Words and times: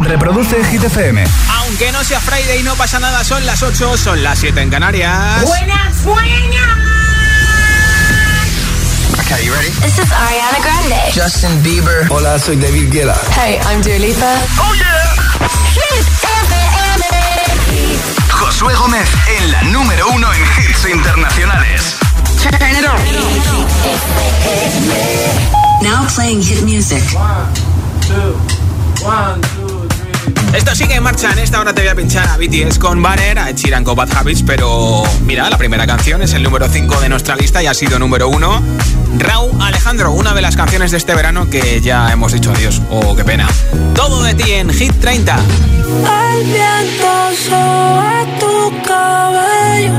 Reproduce 0.00 0.64
Hit 0.64 0.82
FM. 0.84 1.24
Aunque 1.58 1.92
no 1.92 2.02
sea 2.02 2.20
Friday, 2.20 2.62
no 2.62 2.74
pasa 2.74 2.98
nada. 2.98 3.22
Son 3.24 3.44
las 3.46 3.62
8, 3.62 3.96
son 3.96 4.22
las 4.22 4.38
7 4.38 4.60
en 4.60 4.70
Canarias. 4.70 5.44
Buenas, 5.44 6.02
buenas. 6.04 6.34
Okay, 9.20 9.46
you 9.46 9.54
ready? 9.54 9.70
This 9.80 9.98
is 9.98 10.10
Ariana 10.12 10.58
Grande. 10.60 11.12
Justin 11.14 11.62
Bieber. 11.62 12.06
Hola, 12.10 12.38
soy 12.38 12.56
David 12.56 12.90
Guetta. 12.92 13.16
Hey, 13.34 13.58
I'm 13.66 13.80
Dua 13.82 13.98
Lipa. 13.98 14.36
Oh 14.58 14.74
yeah. 14.74 15.14
Hit 15.72 16.06
FM. 16.22 17.04
Josué 18.30 18.74
Gómez 18.74 19.08
en 19.38 19.52
la 19.52 19.62
número 19.62 20.08
uno 20.08 20.32
en 20.32 20.42
hits 20.42 20.84
internacionales. 20.92 21.96
Turn 22.42 22.76
it 22.76 22.84
on. 22.84 23.00
Now 25.82 26.06
playing 26.14 26.42
hit 26.42 26.62
music. 26.62 27.02
Esto 30.54 30.74
sigue 30.74 30.94
en 30.94 31.02
marcha. 31.02 31.32
En 31.32 31.38
esta 31.38 31.60
hora 31.60 31.74
te 31.74 31.82
voy 31.82 31.90
a 31.90 31.94
pinchar 31.94 32.28
a 32.28 32.36
BTS 32.36 32.78
con 32.78 33.02
Banner, 33.02 33.38
a 33.38 33.54
Chiran 33.54 33.84
Bad 33.84 34.16
Habits, 34.16 34.42
pero 34.42 35.02
mira, 35.24 35.48
la 35.50 35.58
primera 35.58 35.86
canción 35.86 36.22
es 36.22 36.32
el 36.34 36.42
número 36.42 36.68
5 36.68 37.00
de 37.00 37.08
nuestra 37.08 37.36
lista 37.36 37.62
y 37.62 37.66
ha 37.66 37.74
sido 37.74 37.98
número 37.98 38.28
1. 38.28 38.62
Raúl 39.18 39.60
Alejandro, 39.60 40.12
una 40.12 40.34
de 40.34 40.42
las 40.42 40.56
canciones 40.56 40.90
de 40.90 40.98
este 40.98 41.14
verano 41.14 41.48
que 41.50 41.80
ya 41.80 42.10
hemos 42.12 42.32
dicho 42.32 42.52
adiós. 42.52 42.80
Oh, 42.90 43.14
qué 43.14 43.24
pena. 43.24 43.48
Todo 43.94 44.22
de 44.22 44.34
ti 44.34 44.52
en 44.52 44.70
Hit 44.70 44.92
30. 45.00 45.36
El 45.36 46.44
viento 46.44 47.30
sobre 47.48 48.38
tu 48.40 48.82
cabello. 48.88 49.92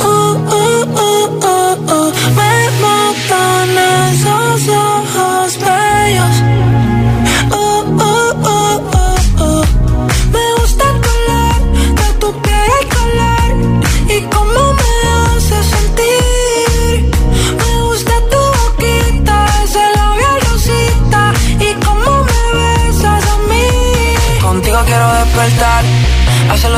Uh, 0.00 0.34
uh, 0.48 0.84
uh. 0.84 2.12
Me 2.36 2.70
matan 2.80 3.70
esos 4.12 4.68
ojos 4.68 5.58
bellos. 5.58 6.93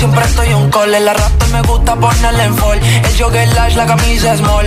Siempre 0.00 0.24
estoy 0.24 0.54
un 0.54 0.70
call. 0.70 0.92
La 1.04 1.12
rap 1.12 1.42
me 1.52 1.60
gusta 1.62 1.94
ponerle 1.94 2.44
en 2.44 2.56
fall. 2.56 2.80
El 2.80 3.14
jogger 3.18 3.48
lash, 3.54 3.74
la 3.76 3.86
camisa 3.86 4.34
small. 4.36 4.66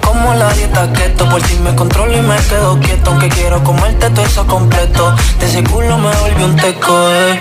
Como 0.00 0.32
la 0.34 0.48
dieta 0.54 0.90
keto, 0.92 1.28
por 1.28 1.42
ti 1.42 1.54
me 1.62 1.74
controlo 1.74 2.16
y 2.16 2.22
me 2.22 2.36
quedo 2.48 2.80
quieto. 2.80 3.10
Aunque 3.10 3.28
quiero 3.28 3.62
comerte 3.62 4.08
todo 4.10 4.24
eso 4.24 4.46
completo. 4.46 5.14
De 5.38 5.46
ese 5.46 5.62
culo 5.64 5.98
me 5.98 6.10
volvió 6.16 6.46
un 6.46 6.56
teco, 6.56 6.94
eh. 7.10 7.40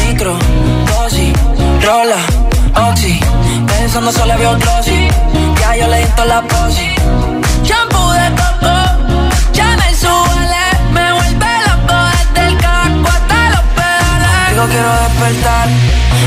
Micro, 0.00 0.36
dosis, 0.88 1.32
rola, 1.84 2.20
oxi. 2.90 3.20
Pensando 3.68 4.10
solo 4.10 4.32
había 4.32 4.50
un. 4.50 4.60
Ya 5.60 5.76
yo 5.76 5.86
le 5.86 5.98
di 5.98 6.10
la 6.26 6.42
posi. 6.42 6.90
Shampoo 7.62 8.12
de 8.12 8.28
coco, 8.40 8.74
Chanel 9.52 9.94
suele, 9.94 10.64
me 10.92 11.12
vuelve 11.12 11.52
loco 11.68 11.96
desde 12.16 12.48
el 12.48 12.56
casco 12.58 13.08
hasta 13.16 13.50
los 13.50 13.64
pedales. 13.76 14.50
Digo 14.50 14.64
quiero 14.72 14.90
despertar, 15.04 15.68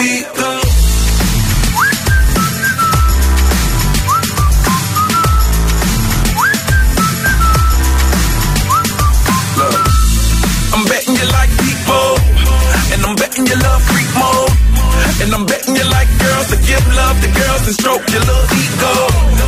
We 0.00 0.22
go. 0.22 0.60
I'm 10.72 10.84
betting 10.88 11.16
you 11.20 11.28
like 11.28 11.52
people, 11.52 12.16
and 12.96 13.04
I'm 13.04 13.14
betting 13.16 13.44
you 13.44 13.56
love 13.60 13.82
freak 13.84 14.08
mode. 14.16 14.56
And 15.20 15.34
I'm 15.36 15.44
betting 15.44 15.76
you 15.76 15.84
like 15.84 16.08
girls 16.16 16.48
to 16.48 16.56
give 16.64 16.80
love 16.96 17.20
to 17.20 17.28
girls 17.36 17.68
and 17.68 17.76
stroke 17.76 18.08
your 18.08 18.24
little 18.24 18.48
ego. 18.56 18.94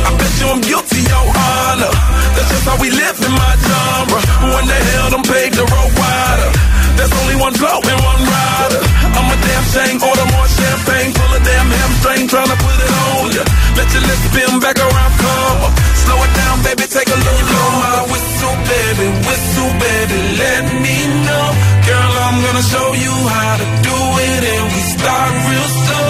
I 0.05 0.13
bet 0.21 0.33
you 0.37 0.47
I'm 0.53 0.61
guilty, 0.61 1.01
your 1.01 1.25
honor. 1.33 1.93
That's 2.37 2.49
just 2.53 2.65
how 2.69 2.77
we 2.77 2.91
live 2.93 3.17
in 3.25 3.33
my 3.33 3.53
genre. 3.57 4.21
Who 4.21 4.49
in 4.61 4.65
the 4.69 4.79
hell 4.85 5.09
done 5.17 5.25
paved 5.25 5.57
the 5.57 5.65
road 5.65 5.91
wider? 5.97 6.72
There's 6.97 7.13
only 7.21 7.37
one 7.41 7.53
blow 7.57 7.79
and 7.81 7.99
one 8.03 8.21
rider. 8.21 8.81
I'm 9.17 9.27
a 9.29 9.37
damn 9.37 9.65
shame, 9.73 9.97
order 10.01 10.27
more 10.33 10.47
champagne, 10.47 11.11
pull 11.13 11.31
a 11.33 11.41
damn 11.41 11.69
hamstring, 11.69 12.23
tryna 12.29 12.57
put 12.57 12.77
it 12.85 12.93
on 12.93 13.25
ya. 13.33 13.43
Let 13.77 13.87
your 13.93 14.03
lips 14.05 14.23
spin 14.29 14.51
back 14.61 14.77
around, 14.77 15.13
come 15.17 15.57
on. 15.67 15.71
Slow 16.03 16.19
it 16.23 16.33
down, 16.37 16.55
baby, 16.63 16.85
take 16.87 17.09
a 17.09 17.17
look. 17.17 17.41
Blow 17.49 17.69
my 17.83 17.99
whistle, 18.11 18.55
baby, 18.69 19.07
whistle, 19.25 19.71
baby, 19.81 20.19
let 20.37 20.63
me 20.83 20.97
know. 21.25 21.47
Girl, 21.89 22.13
I'm 22.25 22.37
gonna 22.45 22.65
show 22.73 22.87
you 22.93 23.13
how 23.35 23.53
to 23.61 23.67
do 23.89 23.97
it, 24.29 24.41
and 24.53 24.65
we 24.73 24.81
start 24.95 25.31
real 25.49 25.69
slow. 25.83 26.09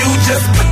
You 0.00 0.08
just 0.28 0.65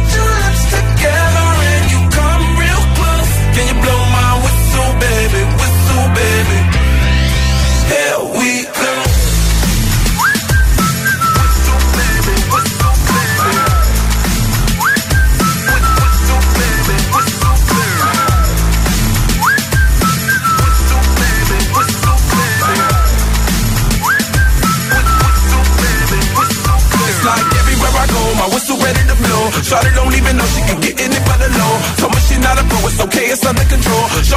Charlotte 29.65 29.97
don't 29.97 30.13
even 30.13 30.37
know 30.37 30.45
she 30.45 30.61
can 30.69 30.79
get 30.85 31.01
in 31.01 31.09
it 31.09 31.25
by 31.25 31.41
the 31.41 31.49
know. 31.49 31.73
Told 31.97 32.13
me 32.13 32.21
she 32.29 32.37
not 32.37 32.61
a 32.61 32.65
pro, 32.69 32.85
it's 32.85 33.01
okay, 33.01 33.33
it's 33.33 33.45
under 33.49 33.65
control. 33.65 34.05
Show 34.21 34.37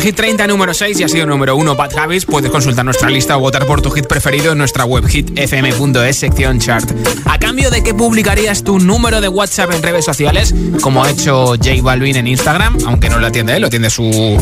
Hit 0.00 0.14
30 0.14 0.46
número 0.46 0.74
6 0.74 1.00
y 1.00 1.04
ha 1.04 1.08
sido 1.08 1.26
número 1.26 1.56
1 1.56 1.74
Bad 1.74 1.98
Habits. 1.98 2.24
Puedes 2.24 2.50
consultar 2.50 2.84
nuestra 2.84 3.10
lista 3.10 3.36
o 3.36 3.40
votar 3.40 3.66
por 3.66 3.82
tu 3.82 3.90
hit 3.90 4.06
preferido 4.06 4.52
en 4.52 4.58
nuestra 4.58 4.84
web 4.84 5.06
hitfm.es 5.06 6.16
sección 6.16 6.60
chart. 6.60 6.88
¿A 7.24 7.38
cambio 7.38 7.70
de 7.70 7.82
que 7.82 7.94
publicarías 7.94 8.62
tu 8.62 8.78
número 8.78 9.20
de 9.20 9.28
WhatsApp 9.28 9.72
en 9.72 9.82
redes 9.82 10.04
sociales? 10.04 10.54
Como 10.80 11.02
ha 11.02 11.10
hecho 11.10 11.54
J 11.56 11.82
Balvin 11.82 12.16
en 12.16 12.26
Instagram, 12.26 12.78
aunque 12.86 13.08
no 13.08 13.18
lo 13.18 13.26
atiende 13.26 13.56
él, 13.56 13.62
lo 13.62 13.66
atiende 13.66 13.90
su 13.90 14.36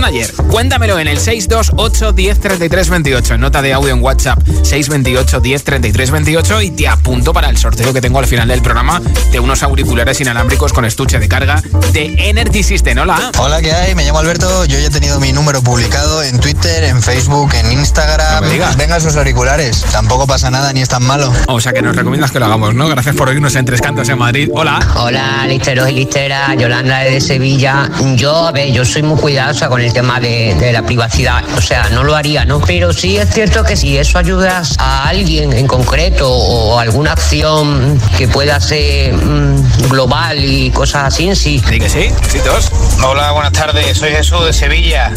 manager. 0.00 0.30
Cuéntamelo 0.50 0.98
en 0.98 1.08
el 1.08 1.18
628 1.18 2.12
10 2.12 2.40
33 2.40 2.90
28. 2.90 3.38
Nota 3.38 3.62
de 3.62 3.72
audio 3.72 3.94
en 3.94 4.02
WhatsApp 4.02 4.38
628 4.46 5.40
10 5.40 5.64
33 5.64 6.10
28 6.10 6.62
y 6.62 6.70
te 6.70 6.86
apunto 6.86 7.32
para 7.32 7.48
el 7.48 7.56
sorteo 7.56 7.94
que 7.94 8.02
tengo 8.02 8.18
al 8.18 8.26
final 8.26 8.48
del 8.48 8.60
programa 8.60 9.00
de 9.32 9.40
unos 9.40 9.62
auriculares 9.62 10.20
inalámbricos 10.20 10.74
con 10.74 10.84
estuche 10.84 11.18
de 11.18 11.28
carga 11.28 11.62
de 11.92 12.14
Energy 12.18 12.62
System. 12.62 12.98
Hola. 12.98 13.30
Hola, 13.38 13.62
¿qué 13.62 13.72
hay? 13.72 13.94
Me 13.94 14.04
llamo 14.04 14.18
Alberto. 14.18 14.66
Yo 14.66 14.78
ya 14.78 14.86
he 14.86 14.90
tenido 14.90 15.18
mi 15.18 15.32
número 15.32 15.62
publicado 15.62 16.22
en 16.22 16.40
Twitter, 16.40 16.84
en 16.84 17.02
Facebook, 17.02 17.54
en 17.54 17.72
Instagram. 17.72 18.44
No 18.44 18.50
digas. 18.50 18.76
Venga 18.76 18.98
esos 18.98 19.16
auriculares. 19.16 19.80
Tampoco 19.92 20.26
pasa 20.26 20.50
nada 20.50 20.74
ni 20.74 20.82
es 20.82 20.88
tan 20.90 21.04
malo. 21.04 21.32
O 21.48 21.58
sea 21.58 21.72
que 21.72 21.80
nos 21.80 21.96
recomiendas 21.96 22.30
que 22.32 22.38
lo 22.38 22.44
hagamos, 22.44 22.74
¿no? 22.74 22.88
Gracias 22.88 23.16
por 23.16 23.30
oírnos 23.30 23.54
en 23.54 23.64
Tres 23.64 23.80
Cantos 23.80 24.08
en 24.10 24.18
Madrid. 24.18 24.50
Hola. 24.52 24.78
Hola, 24.96 25.46
listeros 25.46 25.88
y 25.88 25.92
listeras, 25.92 26.54
Yolanda 26.58 26.98
de 26.98 27.18
Sevilla. 27.20 27.90
Yo, 28.16 28.48
a 28.48 28.52
ver, 28.52 28.72
yo 28.72 28.84
soy 28.84 29.02
muy 29.02 29.18
cuidadosa 29.18 29.68
con 29.68 29.80
el 29.80 29.85
tema 29.92 30.20
de, 30.20 30.70
la 30.72 30.82
privacidad, 30.82 31.44
o 31.56 31.60
sea, 31.60 31.88
no 31.90 32.02
lo 32.02 32.14
haría, 32.14 32.44
¿no? 32.44 32.60
Pero 32.60 32.92
sí 32.92 33.16
es 33.16 33.30
cierto 33.30 33.64
que 33.64 33.76
si 33.76 33.96
eso 33.96 34.18
ayudas 34.18 34.74
a 34.78 35.08
alguien 35.08 35.52
en 35.52 35.66
concreto 35.66 36.30
o 36.30 36.78
alguna 36.78 37.12
acción 37.12 38.00
que 38.16 38.28
pueda 38.28 38.60
ser 38.60 39.14
mm, 39.14 39.88
global 39.88 40.44
y 40.44 40.70
cosas 40.70 41.04
así, 41.04 41.34
sí. 41.34 41.62
Di 41.70 41.78
que 41.78 41.88
sí, 41.88 42.10
besitos. 42.22 42.70
Hola, 43.02 43.32
buenas 43.32 43.52
tardes. 43.52 43.96
Soy 43.96 44.10
Jesús 44.10 44.44
de 44.44 44.52
Sevilla. 44.52 45.12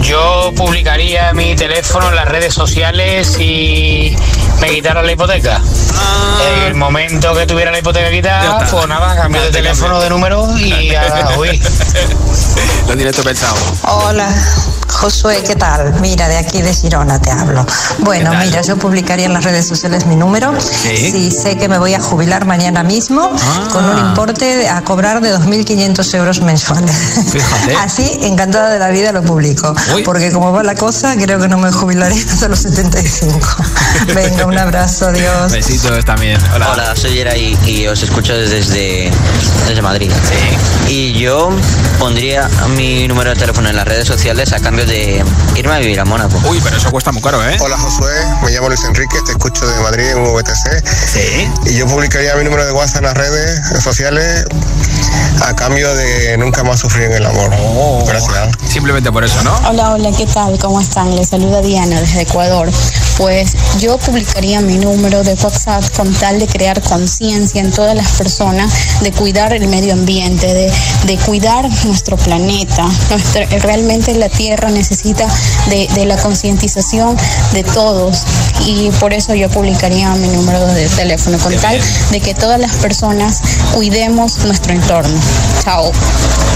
Yo 0.00 0.52
publicaría 0.56 1.32
mi 1.32 1.54
teléfono 1.56 2.08
en 2.08 2.16
las 2.16 2.26
redes 2.28 2.52
sociales 2.54 3.38
y 3.38 4.14
me 4.60 4.68
quitaron 4.68 5.06
la 5.06 5.12
hipoteca. 5.12 5.60
En 6.56 6.62
el 6.64 6.74
momento 6.74 7.34
que 7.34 7.46
tuviera 7.46 7.70
la 7.70 7.78
hipoteca 7.78 8.06
Ah. 8.06 8.10
Quitada, 8.10 8.68
pues 8.70 8.86
nada, 8.88 9.16
cambio 9.16 9.40
de 9.42 9.50
teléfono 9.50 10.00
de 10.00 10.10
número 10.10 10.46
y 10.58 10.94
a 10.94 11.28
uy. 11.38 11.60
Lo 12.88 12.94
directo 12.96 13.22
pensado. 13.22 13.54
Hola, 13.82 14.28
Josué, 14.94 15.42
¿qué 15.46 15.54
tal? 15.56 15.92
Mira, 16.00 16.28
de 16.28 16.36
aquí 16.38 16.62
de 16.62 16.72
Girona 16.72 17.20
te 17.20 17.30
hablo. 17.30 17.66
Bueno, 17.98 18.30
mira, 18.42 18.62
yo 18.62 18.76
publicaría 18.76 19.26
en 19.26 19.34
las 19.34 19.44
redes 19.44 19.66
sociales 19.66 20.06
mi 20.06 20.16
número. 20.16 20.54
Sí. 20.60 21.10
Si 21.10 21.30
sé 21.30 21.56
que 21.58 21.68
me 21.68 21.78
voy 21.78 21.94
a 21.94 22.00
jubilar 22.00 22.46
mañana 22.46 22.82
mismo 22.82 23.30
Ah. 23.34 23.68
con 23.72 23.84
un 23.84 23.98
importe 23.98 24.68
a 24.68 24.82
cobrar 24.82 25.20
de 25.20 25.30
2.500 25.36 26.14
euros 26.14 26.40
mensuales. 26.40 26.94
Fíjate. 27.30 27.74
Así, 27.84 28.18
encantada 28.22 28.70
de 28.70 28.78
la 28.78 28.88
vida 28.88 29.12
lo 29.12 29.22
publico. 29.22 29.74
Uy. 29.94 30.02
Porque 30.04 30.30
como 30.32 30.52
va 30.52 30.62
la 30.62 30.74
cosa, 30.74 31.14
creo 31.16 31.38
que 31.38 31.48
no 31.48 31.58
me 31.58 31.70
jubilaré 31.72 32.14
hasta 32.30 32.48
los 32.48 32.60
75. 32.60 33.38
Venga, 34.14 34.46
un 34.46 34.56
abrazo, 34.58 35.08
adiós. 35.08 35.52
Besitos 35.52 36.04
también. 36.04 36.38
Hola. 36.54 36.70
Hola, 36.72 36.96
soy 36.96 37.14
Yeray 37.14 37.58
y 37.66 37.86
os 37.88 38.02
escucho 38.02 38.32
desde, 38.34 39.10
desde 39.68 39.82
Madrid. 39.82 40.10
Y 40.96 41.12
yo 41.14 41.50
pondría 41.98 42.48
mi 42.76 43.08
número 43.08 43.30
de 43.30 43.36
teléfono 43.36 43.68
en 43.68 43.74
las 43.74 43.84
redes 43.84 44.06
sociales 44.06 44.52
a 44.52 44.60
cambio 44.60 44.86
de 44.86 45.24
irme 45.56 45.74
a 45.74 45.78
vivir 45.80 45.98
a 45.98 46.04
Mónaco. 46.04 46.40
Uy, 46.48 46.60
pero 46.62 46.76
eso 46.76 46.88
cuesta 46.92 47.10
muy 47.10 47.20
caro, 47.20 47.44
¿eh? 47.44 47.56
Hola 47.58 47.76
Josué, 47.76 48.12
me 48.44 48.52
llamo 48.52 48.68
Luis 48.68 48.84
Enrique, 48.84 49.16
te 49.26 49.32
escucho 49.32 49.66
de 49.66 49.80
Madrid 49.80 50.04
en 50.10 50.22
VTC 50.22 50.84
Sí. 51.12 51.50
y 51.66 51.78
yo 51.78 51.88
publicaría 51.88 52.36
mi 52.36 52.44
número 52.44 52.64
de 52.64 52.70
WhatsApp 52.70 52.98
en 52.98 53.02
las 53.06 53.14
redes 53.14 53.60
sociales 53.82 54.44
a 55.42 55.54
cambio 55.54 55.94
de 55.94 56.36
nunca 56.38 56.62
más 56.64 56.80
sufrir 56.80 57.04
en 57.04 57.12
el 57.14 57.26
amor. 57.26 57.50
Oh. 57.60 58.04
Gracias. 58.06 58.48
Simplemente 58.68 59.10
por 59.12 59.24
eso, 59.24 59.42
¿no? 59.42 59.54
Hola, 59.68 59.92
hola, 59.92 60.10
¿qué 60.16 60.26
tal? 60.26 60.58
¿Cómo 60.58 60.80
están? 60.80 61.14
Les 61.16 61.28
saluda 61.28 61.60
Diana 61.62 62.00
desde 62.00 62.22
Ecuador. 62.22 62.70
Pues 63.16 63.52
yo 63.78 63.96
publicaría 63.98 64.60
mi 64.60 64.76
número 64.76 65.22
de 65.22 65.34
WhatsApp 65.34 65.84
con 65.96 66.12
tal 66.14 66.38
de 66.40 66.46
crear 66.48 66.80
conciencia 66.82 67.60
en 67.60 67.70
todas 67.70 67.94
las 67.94 68.08
personas 68.12 68.72
de 69.02 69.12
cuidar 69.12 69.52
el 69.52 69.68
medio 69.68 69.92
ambiente, 69.92 70.52
de, 70.52 70.72
de 71.06 71.16
cuidar 71.18 71.68
nuestro 71.84 72.16
planeta. 72.16 72.84
Nuestra- 73.10 73.46
realmente 73.60 74.14
la 74.14 74.28
Tierra 74.28 74.68
necesita 74.70 75.26
de, 75.68 75.86
de 75.94 76.06
la 76.06 76.16
concientización 76.16 77.16
de 77.52 77.62
todos 77.62 78.24
y 78.66 78.90
por 79.00 79.12
eso 79.12 79.34
yo 79.34 79.48
publicaría 79.48 80.10
mi 80.14 80.28
número 80.28 80.64
de 80.66 80.88
teléfono 80.90 81.38
con 81.38 81.54
tal 81.56 81.78
de 82.10 82.20
que 82.20 82.34
todas 82.34 82.58
las 82.60 82.72
personas 82.76 83.40
cuidemos 83.72 84.38
nuestro 84.44 84.72
entorno. 84.72 85.18
Chao. 85.62 85.92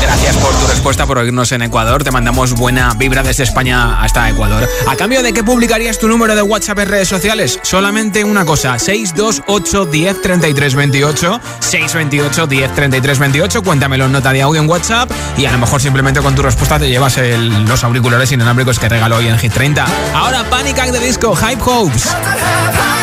Gracias 0.02 0.36
por 0.36 0.52
tu 0.54 0.66
respuesta, 0.68 1.06
por 1.06 1.18
oírnos 1.18 1.50
en 1.52 1.62
Ecuador. 1.62 2.04
Te 2.04 2.10
mandamos 2.10 2.54
buena 2.54 2.94
vibra 2.94 3.22
desde 3.22 3.42
España 3.44 4.00
hasta 4.02 4.28
Ecuador. 4.28 4.68
¿A 4.88 4.96
cambio 4.96 5.22
de 5.22 5.32
qué 5.32 5.42
publicarías 5.42 5.98
tu 5.98 6.08
número 6.08 6.34
de 6.36 6.42
WhatsApp 6.42 6.78
en 6.80 6.88
redes 6.88 7.08
sociales? 7.08 7.58
Solamente 7.62 8.24
una 8.24 8.44
cosa, 8.44 8.78
628 8.78 9.86
10 9.86 10.22
33 10.22 10.74
28, 10.76 11.40
628 11.60 12.46
10 12.46 12.74
33 12.74 13.18
28. 13.18 13.62
Cuéntamelo 13.62 14.06
en 14.06 14.12
nota 14.12 14.32
de 14.32 14.42
audio 14.42 14.62
en 14.62 14.68
WhatsApp 14.68 15.10
y 15.36 15.46
a 15.46 15.52
lo 15.52 15.58
mejor 15.58 15.80
simplemente 15.82 16.20
con 16.20 16.34
tu 16.34 16.42
respuesta 16.42 16.78
te 16.78 16.88
llevas 16.88 17.16
el- 17.18 17.64
los 17.64 17.82
auriculares 17.84 18.30
inalámbricos 18.32 18.78
que 18.78 18.88
regalo 18.88 19.16
hoy 19.16 19.26
en 19.28 19.38
Hit 19.38 19.52
30. 19.52 19.86
Ahora 20.14 20.44
Panic 20.48 20.78
Act 20.78 20.92
de 20.92 21.00
Disco, 21.00 21.34
Hype 21.34 21.62
Hopes. 21.64 21.87
Mama 21.88 22.97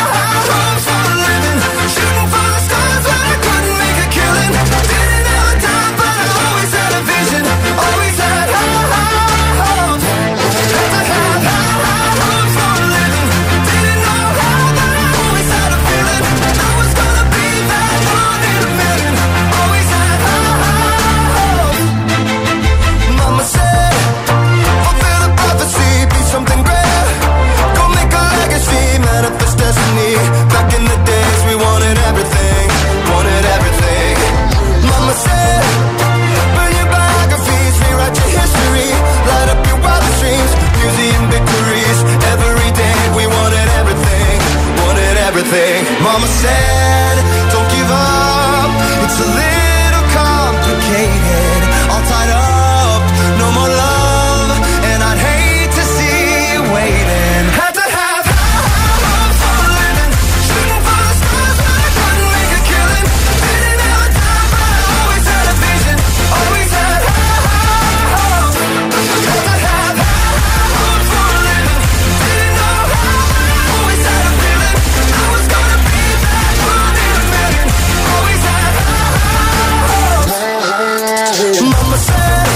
Mama 81.96 82.55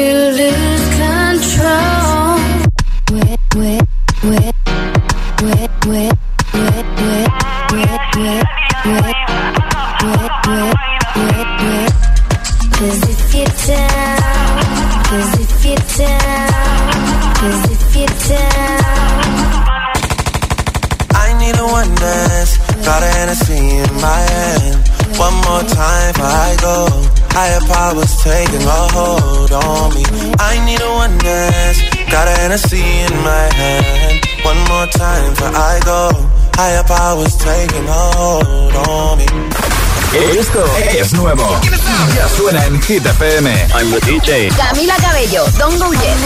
en 42.81 42.87
Hit 42.87 43.05
FM. 43.05 43.47
I'm 43.73 43.89
the 43.91 43.99
DJ. 44.01 44.49
Camila 44.49 44.95
Cabello, 44.97 45.45
Don 45.57 45.77
Go 45.79 45.91
Get. 45.91 46.17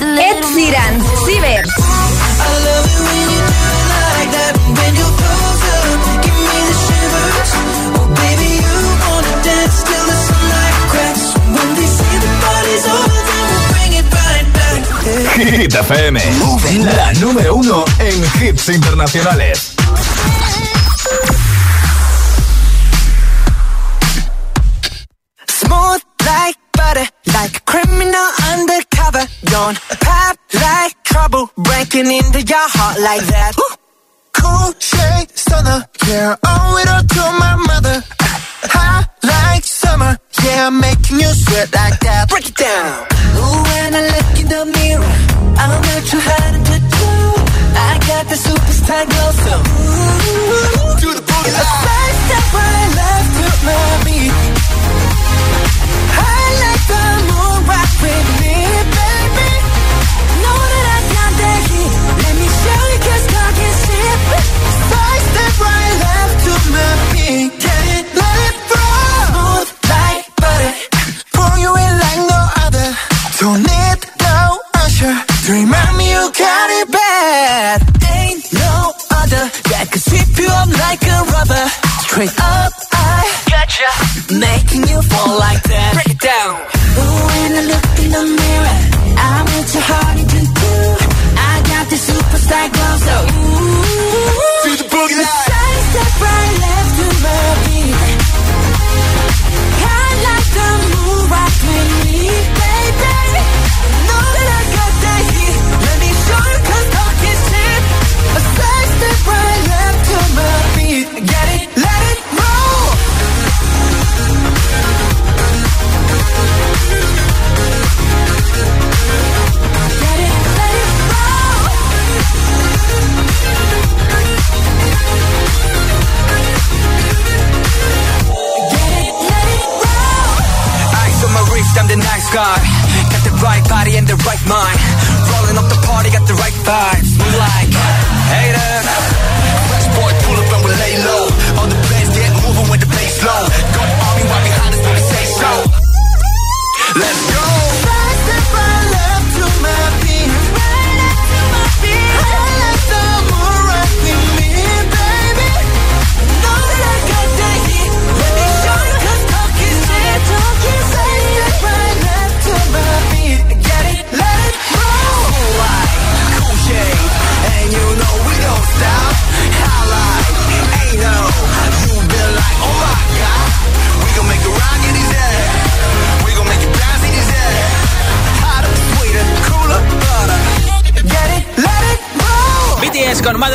Ed 0.00 0.44
Sheeran, 0.44 1.00
Ciber. 1.24 1.89
Hit 15.40 15.74
FM. 15.74 16.20
La 16.84 17.12
número 17.14 17.54
uno 17.54 17.84
en 17.98 18.22
hits 18.42 18.68
internacionales. 18.68 19.74
Smooth 25.48 26.02
like 26.26 26.58
butter, 26.72 27.06
like 27.32 27.56
a 27.56 27.60
criminal 27.64 28.28
undercover. 28.52 29.24
Don't 29.44 29.78
pop 30.00 30.36
like 30.52 30.94
trouble, 31.04 31.50
breaking 31.56 32.10
into 32.10 32.42
your 32.42 32.68
heart 32.76 33.00
like 33.00 33.24
that. 33.28 33.39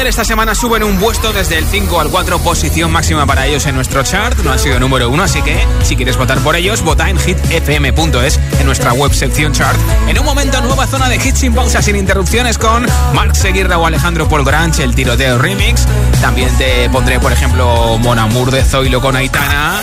Esta 0.06 0.24
semana 0.24 0.54
suben 0.54 0.84
un 0.84 1.00
puesto 1.00 1.34
desde 1.34 1.58
el 1.58 1.66
5 1.66 2.00
al 2.00 2.10
4, 2.10 2.38
posición 2.40 2.92
máxima 2.92 3.26
para 3.26 3.48
ellos 3.48 3.66
en 3.66 3.74
nuestro 3.74 4.04
chart. 4.04 4.38
No 4.44 4.52
han 4.52 4.60
sido 4.60 4.80
número 4.80 5.10
uno, 5.10 5.24
así 5.24 5.42
que 5.42 5.66
si 5.82 5.96
quieres 5.96 6.16
votar 6.16 6.40
por 6.42 6.56
ellos, 6.56 6.84
vota 6.84 7.10
en 7.10 7.18
hitfm.es 7.18 8.40
en 8.60 8.66
nuestra 8.68 8.94
web 8.94 9.12
sección 9.14 9.52
chart. 9.52 9.78
En 10.08 10.20
un 10.20 10.24
momento, 10.24 10.62
nueva 10.62 10.86
zona 10.86 11.10
de 11.10 11.16
hits 11.16 11.40
sin 11.40 11.56
pausa, 11.56 11.82
sin 11.82 11.96
interrupciones 11.96 12.60
con 12.60 12.86
Mark 13.14 13.36
Seguirra 13.36 13.80
o 13.80 13.86
Alejandro 13.88 14.30
Paul 14.30 14.46
Granch, 14.46 14.80
el 14.80 14.94
tiroteo 14.94 15.40
remix. 15.40 15.88
También 16.22 16.56
te 16.58 16.88
pondré, 16.92 17.20
por 17.20 17.34
ejemplo, 17.34 17.98
Mon 17.98 18.20
Amour 18.20 18.52
de 18.52 18.64
Zoilo 18.64 19.02
con 19.02 19.16
Aitana. 19.16 19.82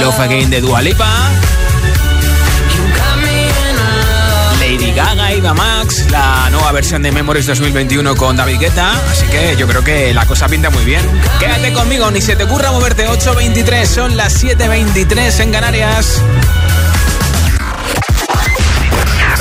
Love 0.00 0.20
Again 0.20 0.48
de 0.48 0.60
Dua 0.62 0.80
Gaga, 4.96 5.34
Iva 5.34 5.52
Max, 5.52 6.06
la 6.10 6.48
nueva 6.48 6.72
versión 6.72 7.02
de 7.02 7.12
Memories 7.12 7.44
2021 7.44 8.16
con 8.16 8.34
David 8.34 8.60
Guetta, 8.60 8.92
así 9.10 9.26
que 9.26 9.54
yo 9.54 9.68
creo 9.68 9.84
que 9.84 10.14
la 10.14 10.24
cosa 10.24 10.48
pinta 10.48 10.70
muy 10.70 10.86
bien. 10.86 11.02
Quédate 11.38 11.74
conmigo, 11.74 12.10
ni 12.10 12.22
se 12.22 12.34
te 12.34 12.44
ocurra 12.44 12.72
moverte 12.72 13.06
8.23, 13.06 13.84
son 13.84 14.16
las 14.16 14.42
7.23 14.42 15.40
en 15.40 15.52
Canarias. 15.52 16.22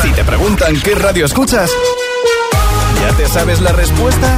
Si 0.02 0.12
te 0.12 0.26
preguntan 0.26 0.78
qué 0.82 0.94
radio 0.94 1.26
escuchas, 1.26 1.72
¿ya 3.02 3.16
te 3.16 3.26
sabes 3.30 3.62
la 3.62 3.72
respuesta? 3.72 4.38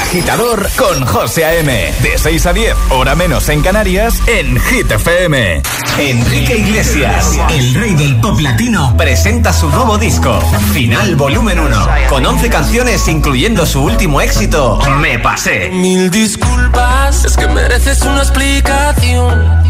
agitador 0.00 0.68
con 0.76 1.04
José 1.06 1.44
A.M. 1.44 1.92
De 2.02 2.18
6 2.18 2.46
a 2.46 2.52
10, 2.52 2.74
hora 2.90 3.14
menos 3.14 3.48
en 3.48 3.62
Canarias, 3.62 4.20
en 4.26 4.58
Hit 4.60 4.90
FM. 4.90 5.62
Enrique 5.98 6.58
Iglesias, 6.58 7.38
el 7.50 7.74
rey 7.74 7.94
del 7.94 8.20
pop 8.20 8.40
latino, 8.40 8.94
presenta 8.96 9.52
su 9.52 9.68
nuevo 9.68 9.98
disco, 9.98 10.40
Final 10.72 11.16
Volumen 11.16 11.60
1, 11.60 11.88
con 12.08 12.24
11 12.24 12.48
canciones 12.48 13.06
incluyendo 13.08 13.66
su 13.66 13.82
último 13.82 14.20
éxito, 14.20 14.78
Me 15.00 15.18
Pasé. 15.18 15.70
Mil 15.70 16.10
disculpas, 16.10 17.24
es 17.24 17.36
que 17.36 17.46
mereces 17.48 18.02
una 18.02 18.22
explicación. 18.22 19.60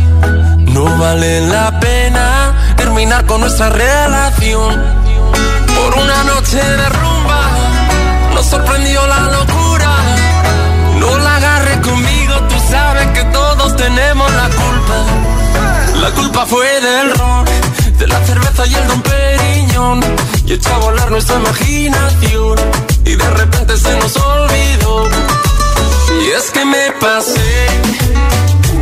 No 0.73 0.85
vale 0.99 1.41
la 1.49 1.79
pena 1.81 2.75
terminar 2.77 3.27
con 3.27 3.41
nuestra 3.41 3.71
relación. 3.71 4.81
Por 5.75 6.03
una 6.03 6.25
noche 6.25 6.57
de 6.57 6.89
rumba, 6.89 7.41
nos 8.35 8.47
sorprendió 8.47 9.07
la 9.07 9.31
locura. 9.31 9.70
Tenemos 13.81 14.31
la 14.33 14.49
culpa. 14.63 14.99
La 16.03 16.11
culpa 16.11 16.45
fue 16.47 16.67
del 16.81 17.15
ron, 17.15 17.45
de 17.99 18.07
la 18.07 18.19
cerveza 18.27 18.67
y 18.67 18.75
el 18.75 18.87
don 18.87 19.03
Periñón. 19.03 20.01
Y 20.47 20.53
echó 20.53 20.75
a 20.75 20.79
volar 20.79 21.11
nuestra 21.11 21.37
imaginación. 21.37 22.59
Y 23.05 23.17
de 23.17 23.31
repente 23.31 23.77
se 23.79 23.97
nos 23.97 24.15
olvidó. 24.17 25.09
Y 26.23 26.27
es 26.39 26.51
que 26.51 26.65
me 26.65 26.93
pasé, 27.01 27.53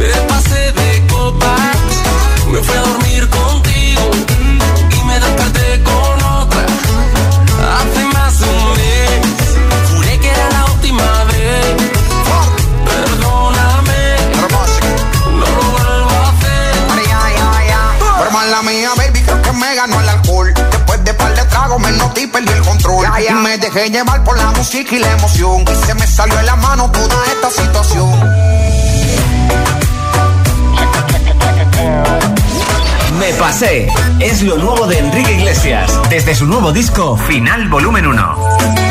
me 0.01 0.11
pasé 0.31 0.73
de 0.81 1.07
copas. 1.13 1.77
Me 2.51 2.59
fui 2.59 2.77
a 2.77 2.81
dormir 2.81 3.29
contigo 3.29 3.67
y 22.16 22.27
perdí 22.27 22.53
el 22.53 22.62
control. 22.62 23.07
Y 23.29 23.33
me 23.35 23.59
dejé 23.59 23.90
llevar 23.90 24.25
por 24.25 24.37
la 24.37 24.51
música 24.53 24.94
y 24.94 24.99
la 24.99 25.12
emoción. 25.12 25.62
Y 25.62 25.87
se 25.87 25.94
me 25.94 26.07
salió 26.07 26.38
en 26.38 26.47
la 26.47 26.57
mano 26.57 26.90
toda 26.90 27.25
esta 27.27 27.51
situación. 27.51 28.09
Me 33.18 33.33
Pasé 33.33 33.88
es 34.21 34.42
lo 34.42 34.57
nuevo 34.57 34.87
de 34.87 34.99
Enrique 34.99 35.33
Iglesias, 35.33 35.90
desde 36.09 36.35
su 36.35 36.47
nuevo 36.47 36.73
disco, 36.73 37.16
Final 37.16 37.68
Volumen 37.68 38.07
1. 38.07 38.88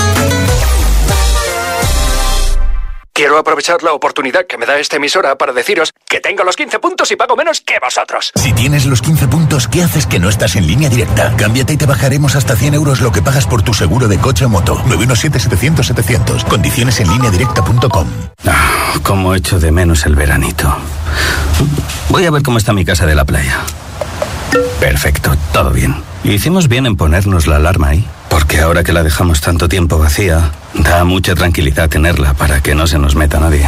Quiero 3.17 3.39
aprovechar 3.39 3.81
la 3.81 3.93
oportunidad 3.93 4.45
que 4.45 4.59
me 4.59 4.67
da 4.67 4.77
esta 4.77 4.97
emisora 4.97 5.35
para 5.39 5.51
deciros 5.51 5.91
que 6.07 6.19
tengo 6.19 6.43
los 6.43 6.55
15 6.55 6.77
puntos 6.77 7.09
y 7.09 7.15
pago 7.15 7.35
menos 7.35 7.61
que 7.61 7.79
vosotros. 7.81 8.31
Si 8.35 8.53
tienes 8.53 8.85
los 8.85 9.01
15 9.01 9.27
puntos, 9.27 9.67
¿qué 9.67 9.81
haces 9.81 10.05
que 10.05 10.19
no 10.19 10.29
estás 10.29 10.55
en 10.55 10.67
línea 10.67 10.87
directa? 10.87 11.33
Cámbiate 11.35 11.73
y 11.73 11.77
te 11.77 11.87
bajaremos 11.87 12.35
hasta 12.35 12.55
100 12.55 12.75
euros 12.75 13.01
lo 13.01 13.11
que 13.11 13.23
pagas 13.23 13.47
por 13.47 13.63
tu 13.63 13.73
seguro 13.73 14.07
de 14.07 14.19
coche 14.19 14.45
o 14.45 14.49
moto. 14.49 14.75
917-700-700. 14.85 16.47
Condiciones 16.47 16.99
en 16.99 17.09
línea 17.09 17.31
directa.com. 17.31 18.07
Ah, 18.45 18.93
Cómo 19.01 19.33
echo 19.33 19.59
de 19.59 19.71
menos 19.71 20.05
el 20.05 20.15
veranito. 20.15 20.77
Voy 22.09 22.23
a 22.23 22.29
ver 22.29 22.43
cómo 22.43 22.59
está 22.59 22.71
mi 22.71 22.85
casa 22.85 23.07
de 23.07 23.15
la 23.15 23.25
playa. 23.25 23.61
Perfecto, 24.79 25.35
todo 25.51 25.71
bien. 25.71 26.03
Y 26.23 26.33
hicimos 26.33 26.67
bien 26.67 26.85
en 26.85 26.95
ponernos 26.95 27.47
la 27.47 27.55
alarma 27.55 27.87
ahí, 27.87 28.07
porque 28.29 28.59
ahora 28.59 28.83
que 28.83 28.93
la 28.93 29.01
dejamos 29.03 29.41
tanto 29.41 29.67
tiempo 29.67 29.97
vacía, 29.97 30.51
da 30.73 31.03
mucha 31.03 31.35
tranquilidad 31.35 31.89
tenerla 31.89 32.33
para 32.33 32.61
que 32.61 32.75
no 32.75 32.87
se 32.87 32.99
nos 32.99 33.15
meta 33.15 33.39
nadie. 33.39 33.67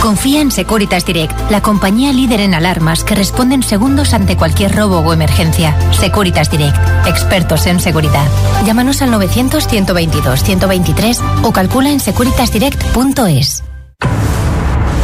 Confía 0.00 0.42
en 0.42 0.50
Securitas 0.50 1.06
Direct, 1.06 1.50
la 1.50 1.62
compañía 1.62 2.12
líder 2.12 2.40
en 2.40 2.54
alarmas 2.54 3.04
que 3.04 3.14
responde 3.14 3.54
en 3.54 3.62
segundos 3.62 4.12
ante 4.12 4.36
cualquier 4.36 4.74
robo 4.76 4.98
o 4.98 5.12
emergencia. 5.12 5.76
Securitas 5.92 6.50
Direct, 6.50 6.76
expertos 7.06 7.66
en 7.66 7.78
seguridad. 7.80 8.26
Llámanos 8.66 9.00
al 9.02 9.12
900-122-123 9.12 11.20
o 11.42 11.52
calcula 11.52 11.90
en 11.90 12.00
securitasdirect.es. 12.00 13.62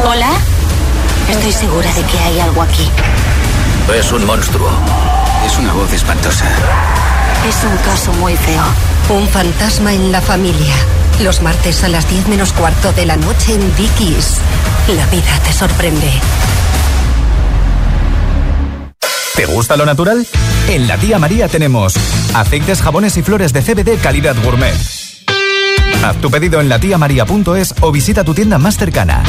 Hola. 0.07 0.31
Estoy 1.31 1.53
segura 1.53 1.93
de 1.95 2.03
que 2.03 2.19
hay 2.19 2.41
algo 2.41 2.63
aquí. 2.63 2.91
Es 3.99 4.13
un 4.13 4.27
monstruo. 4.27 4.69
Es 5.47 5.59
una 5.59 5.73
voz 5.73 5.93
espantosa. 5.93 6.45
Es 7.49 7.65
un 7.65 7.77
caso 7.79 8.13
muy 8.15 8.37
feo. 8.37 8.63
Un 9.09 9.27
fantasma 9.29 9.95
en 9.95 10.13
la 10.13 10.21
familia. 10.21 10.75
Los 11.23 11.41
martes 11.43 11.83
a 11.85 11.89
las 11.89 12.09
10 12.09 12.29
menos 12.29 12.53
cuarto 12.53 12.93
de 12.93 13.07
la 13.07 13.17
noche 13.17 13.55
en 13.55 13.77
Dickies. 13.77 14.37
La 14.89 15.07
vida 15.07 15.39
te 15.45 15.53
sorprende. 15.53 16.11
¿Te 19.35 19.47
gusta 19.47 19.77
lo 19.77 19.87
natural? 19.87 20.27
En 20.69 20.87
la 20.87 20.99
tía 20.99 21.19
María 21.19 21.49
tenemos 21.49 21.95
aceites, 22.35 22.83
jabones 22.83 23.17
y 23.17 23.23
flores 23.23 23.53
de 23.53 23.63
CBD 23.63 23.99
calidad 24.01 24.37
gourmet. 24.45 24.75
Haz 26.05 26.17
tu 26.21 26.31
pedido 26.31 26.61
en 26.61 26.69
latiamaria.es 26.69 27.75
o 27.81 27.91
visita 27.91 28.23
tu 28.23 28.35
tienda 28.35 28.59
más 28.59 28.77
cercana. 28.77 29.23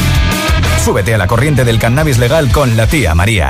Súbete 0.84 1.13
a 1.13 1.17
la 1.17 1.28
corriente 1.28 1.63
del 1.63 1.80
cannabis 1.80 2.17
legal 2.17 2.52
con 2.52 2.76
la 2.76 2.88
tía 2.88 3.15
María. 3.15 3.50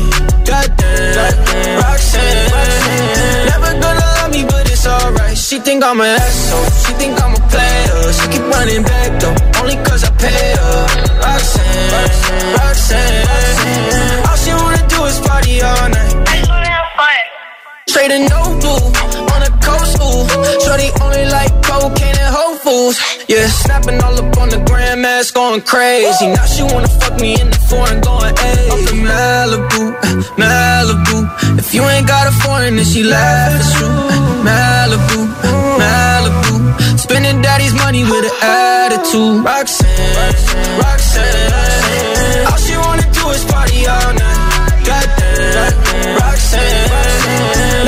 Goddamn, 1.21 1.77
Roxanne. 1.83 2.49
Never 3.51 3.71
gonna 3.83 4.05
love 4.17 4.31
me, 4.31 4.41
but 4.51 4.65
it's 4.71 4.87
alright. 4.87 5.37
She 5.37 5.59
think 5.59 5.83
I'm 5.83 5.99
an 6.01 6.19
asshole. 6.19 6.69
She 6.83 6.91
think 6.99 7.13
I'm 7.21 7.33
a 7.35 7.41
player. 7.51 8.13
She 8.17 8.25
keep 8.33 8.45
running 8.53 8.83
back 8.83 9.09
though, 9.21 9.35
only 9.59 9.77
cause 9.85 10.03
I 10.03 10.11
pay 10.17 10.55
her. 10.57 10.79
Roxanne, 11.25 11.89
Roxanne. 12.57 14.27
All 14.27 14.37
she 14.43 14.51
wanna 14.53 14.83
do 14.87 14.99
is 15.05 15.19
party 15.27 15.61
all 15.61 15.89
night. 15.89 16.09
Straight 17.87 18.11
and 18.11 18.29
no 18.29 18.41
blue 18.61 18.83
on 19.33 19.39
the 19.45 19.51
coast, 19.65 19.99
ooh. 19.99 20.25
Shorty 20.63 20.89
only 21.03 21.25
like 21.29 21.51
cocaine 21.61 22.00
Foods. 22.63 22.99
Yeah, 23.27 23.47
snapping 23.47 23.97
all 24.03 24.13
up 24.13 24.37
on 24.37 24.49
the 24.49 24.59
grandmas, 24.69 25.31
going 25.31 25.61
crazy. 25.61 26.27
Now 26.27 26.45
she 26.45 26.61
wanna 26.61 26.87
fuck 26.87 27.19
me 27.19 27.33
in 27.41 27.49
the 27.49 27.57
foreign, 27.69 28.01
going 28.01 28.35
hey. 28.37 28.69
Up 28.69 28.79
in 28.93 29.01
Malibu, 29.01 29.83
Malibu. 30.37 31.57
If 31.57 31.73
you 31.73 31.81
ain't 31.83 32.07
got 32.07 32.27
a 32.27 32.31
foreign, 32.43 32.75
then 32.75 32.85
she 32.85 33.03
laugh 33.03 33.51
at 33.57 33.65
you. 33.81 33.89
Malibu, 34.45 35.19
Malibu. 35.81 36.99
Spending 36.99 37.41
daddy's 37.41 37.73
money 37.73 38.03
with 38.03 38.29
an 38.29 38.35
attitude. 38.43 39.43
Roxanne, 39.43 40.77
Roxanne. 40.77 42.45
All 42.45 42.57
she 42.57 42.77
wanna 42.77 43.07
do 43.09 43.29
is 43.29 43.43
party 43.45 43.87
all 43.87 44.13
night. 44.13 44.85
Goddamn, 44.85 46.13
Roxanne. 46.21 46.89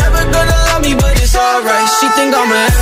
Never 0.01 0.23
gonna 0.33 0.57
love 0.69 0.81
me, 0.81 0.95
but 0.95 1.13
it's 1.21 1.35
alright. 1.35 1.89
She 1.99 2.07
think 2.17 2.33
I'm 2.33 2.51
an 2.51 2.72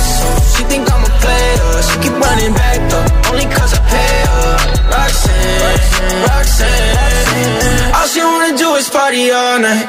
running 2.32 2.54
back 2.54 2.80
though, 2.90 3.30
only 3.30 3.46
cause 3.46 3.72
I 3.74 3.80
pay 3.92 4.14
her. 4.32 4.56
Roxanne, 4.94 5.82
Roxanne. 6.28 7.94
All 7.96 8.06
she 8.08 8.20
wanna 8.20 8.56
do 8.56 8.74
is 8.76 8.88
party 8.88 9.30
all 9.30 9.58
night. 9.58 9.86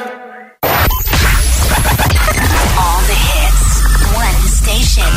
All 2.82 3.00
the 3.10 3.18
hits. 3.28 3.70
One 4.24 4.40
station. 4.60 5.10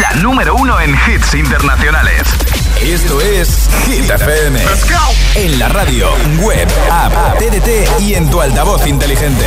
La 0.00 0.10
número 0.22 0.54
uno 0.54 0.80
en 0.80 0.94
hits 1.06 1.34
internacionales. 1.34 2.22
Esto 2.80 3.20
es 3.20 3.68
Hit 3.86 4.10
FM. 4.10 4.58
En 5.34 5.58
la 5.58 5.68
radio, 5.68 6.08
web, 6.42 6.68
app, 6.90 7.38
TDT 7.38 8.00
y 8.00 8.14
en 8.14 8.30
tu 8.30 8.40
altavoz 8.40 8.86
inteligente. 8.86 9.46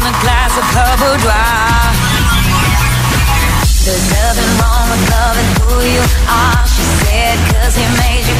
in 0.00 0.06
a 0.06 0.16
glass 0.24 0.56
of 0.56 0.64
her 0.64 0.92
boudoir. 0.96 1.92
There's 3.84 4.06
nothing 4.08 4.50
wrong 4.60 4.86
with 4.88 5.02
loving 5.12 5.50
who 5.60 5.76
you 5.84 6.04
are, 6.24 6.64
she 6.66 6.84
said, 7.04 7.36
cause 7.52 7.76
he 7.76 7.84
made 8.00 8.24
you 8.24 8.39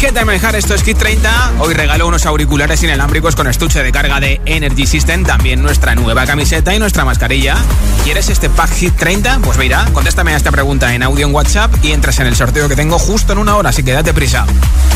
By 0.00 0.10
Hit 0.10 0.24
Manejar, 0.24 0.54
esto 0.54 0.74
es 0.74 0.84
Kit 0.84 0.96
30. 0.96 1.54
Hoy 1.58 1.74
regalo 1.74 2.06
unos 2.06 2.24
auriculares 2.24 2.80
inalámbricos 2.84 3.34
con 3.34 3.48
estuche 3.48 3.82
de 3.82 3.90
carga 3.90 4.20
de 4.20 4.40
Energy 4.44 4.86
System, 4.86 5.24
también 5.24 5.60
nuestra 5.60 5.96
nueva 5.96 6.24
camiseta 6.24 6.72
y 6.72 6.78
nuestra 6.78 7.04
mascarilla. 7.04 7.56
¿Quieres 8.04 8.28
este 8.28 8.48
pack 8.48 8.70
Hit 8.74 8.94
30? 8.94 9.40
Pues 9.42 9.58
mira, 9.58 9.86
contéstame 9.92 10.34
a 10.34 10.36
esta 10.36 10.52
pregunta 10.52 10.94
en 10.94 11.02
audio 11.02 11.26
en 11.26 11.34
WhatsApp 11.34 11.72
y 11.82 11.90
entras 11.90 12.20
en 12.20 12.28
el 12.28 12.36
sorteo 12.36 12.68
que 12.68 12.76
tengo 12.76 12.96
justo 12.98 13.32
en 13.32 13.38
una 13.38 13.56
hora, 13.56 13.70
así 13.70 13.82
que 13.82 13.92
date 13.92 14.14
prisa. 14.14 14.46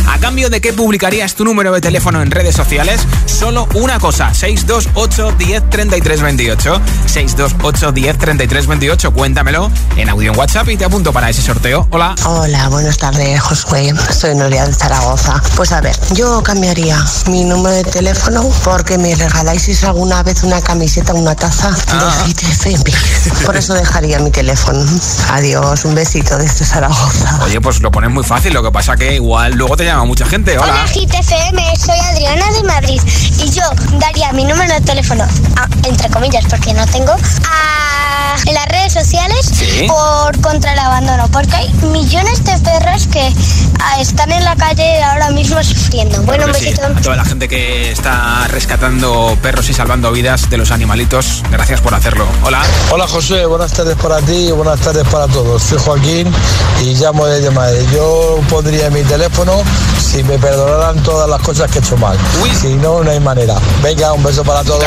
¿A 0.08 0.18
cambio 0.18 0.50
de 0.50 0.60
qué 0.60 0.72
publicarías 0.72 1.34
tu 1.34 1.44
número 1.44 1.72
de 1.72 1.80
teléfono 1.80 2.22
en 2.22 2.30
redes 2.30 2.54
sociales? 2.54 3.00
Solo 3.26 3.66
una 3.74 3.98
cosa, 3.98 4.32
628 4.32 5.32
10 5.36 5.70
33 5.70 6.22
28. 6.22 6.80
628 7.06 7.92
10 7.92 8.18
33 8.18 8.66
28, 8.68 9.12
cuéntamelo 9.12 9.70
en 9.96 10.08
audio 10.08 10.32
en 10.32 10.38
WhatsApp 10.38 10.68
y 10.68 10.76
te 10.76 10.84
apunto 10.84 11.12
para 11.12 11.28
ese 11.28 11.42
sorteo. 11.42 11.88
Hola. 11.90 12.14
Hola, 12.24 12.68
buenas 12.68 12.98
tardes, 12.98 13.40
Josué. 13.40 13.92
Soy 14.12 14.36
Noria 14.36 14.64
de. 14.66 14.91
Zaragoza. 14.96 15.40
Pues 15.56 15.72
a 15.72 15.80
ver, 15.80 15.98
yo 16.12 16.42
cambiaría 16.42 17.02
mi 17.26 17.44
número 17.44 17.74
de 17.76 17.84
teléfono 17.84 18.42
porque 18.62 18.98
me 18.98 19.14
regaláis 19.14 19.82
alguna 19.84 20.22
vez 20.22 20.42
una 20.42 20.60
camiseta, 20.60 21.14
una 21.14 21.34
taza 21.34 21.70
de 21.70 22.26
Hit 22.26 22.42
FM. 22.42 22.84
Por 23.46 23.56
eso 23.56 23.72
dejaría 23.72 24.18
mi 24.18 24.30
teléfono. 24.30 24.84
Adiós, 25.30 25.86
un 25.86 25.94
besito 25.94 26.36
desde 26.36 26.66
Zaragoza. 26.66 27.38
Oye, 27.42 27.58
pues 27.62 27.80
lo 27.80 27.90
pones 27.90 28.10
muy 28.10 28.22
fácil, 28.22 28.52
lo 28.52 28.62
que 28.62 28.70
pasa 28.70 28.94
que 28.96 29.14
igual 29.14 29.54
luego 29.54 29.78
te 29.78 29.86
llama 29.86 30.04
mucha 30.04 30.26
gente. 30.26 30.58
Hola. 30.58 30.72
Hola 30.74 30.84
GTFM, 30.92 31.74
soy 31.78 31.98
Adriana 31.98 32.52
de 32.52 32.62
Madrid 32.64 33.00
y 33.38 33.50
yo 33.50 33.62
daría 33.98 34.30
mi 34.32 34.44
número 34.44 34.74
de 34.74 34.80
teléfono, 34.82 35.24
a- 35.56 35.68
entre 35.88 36.10
comillas, 36.10 36.44
porque 36.50 36.74
no 36.74 36.84
tengo, 36.86 37.12
a, 37.12 38.36
en 38.44 38.54
las 38.54 38.66
redes 38.66 38.92
sociales 38.92 39.46
Sí. 39.52 39.86
por 39.88 40.38
contra 40.42 40.74
el 40.74 40.78
abandono, 40.78 41.28
porque 41.28 41.56
hay 41.56 41.72
millones 41.92 42.44
de 42.44 42.58
perros 42.58 43.06
que 43.06 43.32
ah, 43.80 44.00
están 44.00 44.30
en 44.32 44.44
la 44.44 44.54
calle 44.56 44.81
ahora 45.04 45.30
mismo 45.30 45.62
sufriendo. 45.62 46.22
Bueno, 46.22 46.46
un 46.46 46.52
Claro 46.52 46.58
sí. 46.58 46.74
A 46.80 47.00
toda 47.00 47.16
la 47.16 47.24
gente 47.24 47.48
que 47.48 47.90
está 47.90 48.46
rescatando 48.48 49.36
perros 49.42 49.68
y 49.70 49.74
salvando 49.74 50.10
vidas 50.12 50.50
de 50.50 50.56
los 50.56 50.70
animalitos, 50.70 51.42
gracias 51.50 51.80
por 51.80 51.94
hacerlo. 51.94 52.26
Hola. 52.44 52.62
Hola 52.90 53.06
José, 53.06 53.46
buenas 53.46 53.72
tardes 53.72 53.96
para 53.96 54.20
ti 54.20 54.48
y 54.48 54.50
buenas 54.50 54.80
tardes 54.80 55.06
para 55.08 55.26
todos. 55.28 55.62
Soy 55.62 55.78
Joaquín 55.78 56.32
y 56.82 56.94
llamo 56.94 57.26
desde 57.26 57.50
Madrid. 57.50 57.86
Yo 57.94 58.40
pondría 58.48 58.90
mi 58.90 59.02
teléfono 59.02 59.62
si 59.98 60.22
me 60.24 60.38
perdonaran 60.38 61.02
todas 61.02 61.28
las 61.28 61.40
cosas 61.40 61.70
que 61.70 61.78
he 61.78 61.82
hecho 61.82 61.96
mal. 61.96 62.16
Si 62.60 62.74
no, 62.74 63.02
no 63.02 63.10
hay 63.10 63.20
manera. 63.20 63.54
Venga, 63.82 64.12
un 64.12 64.22
beso 64.22 64.44
para 64.44 64.62
todos. 64.62 64.82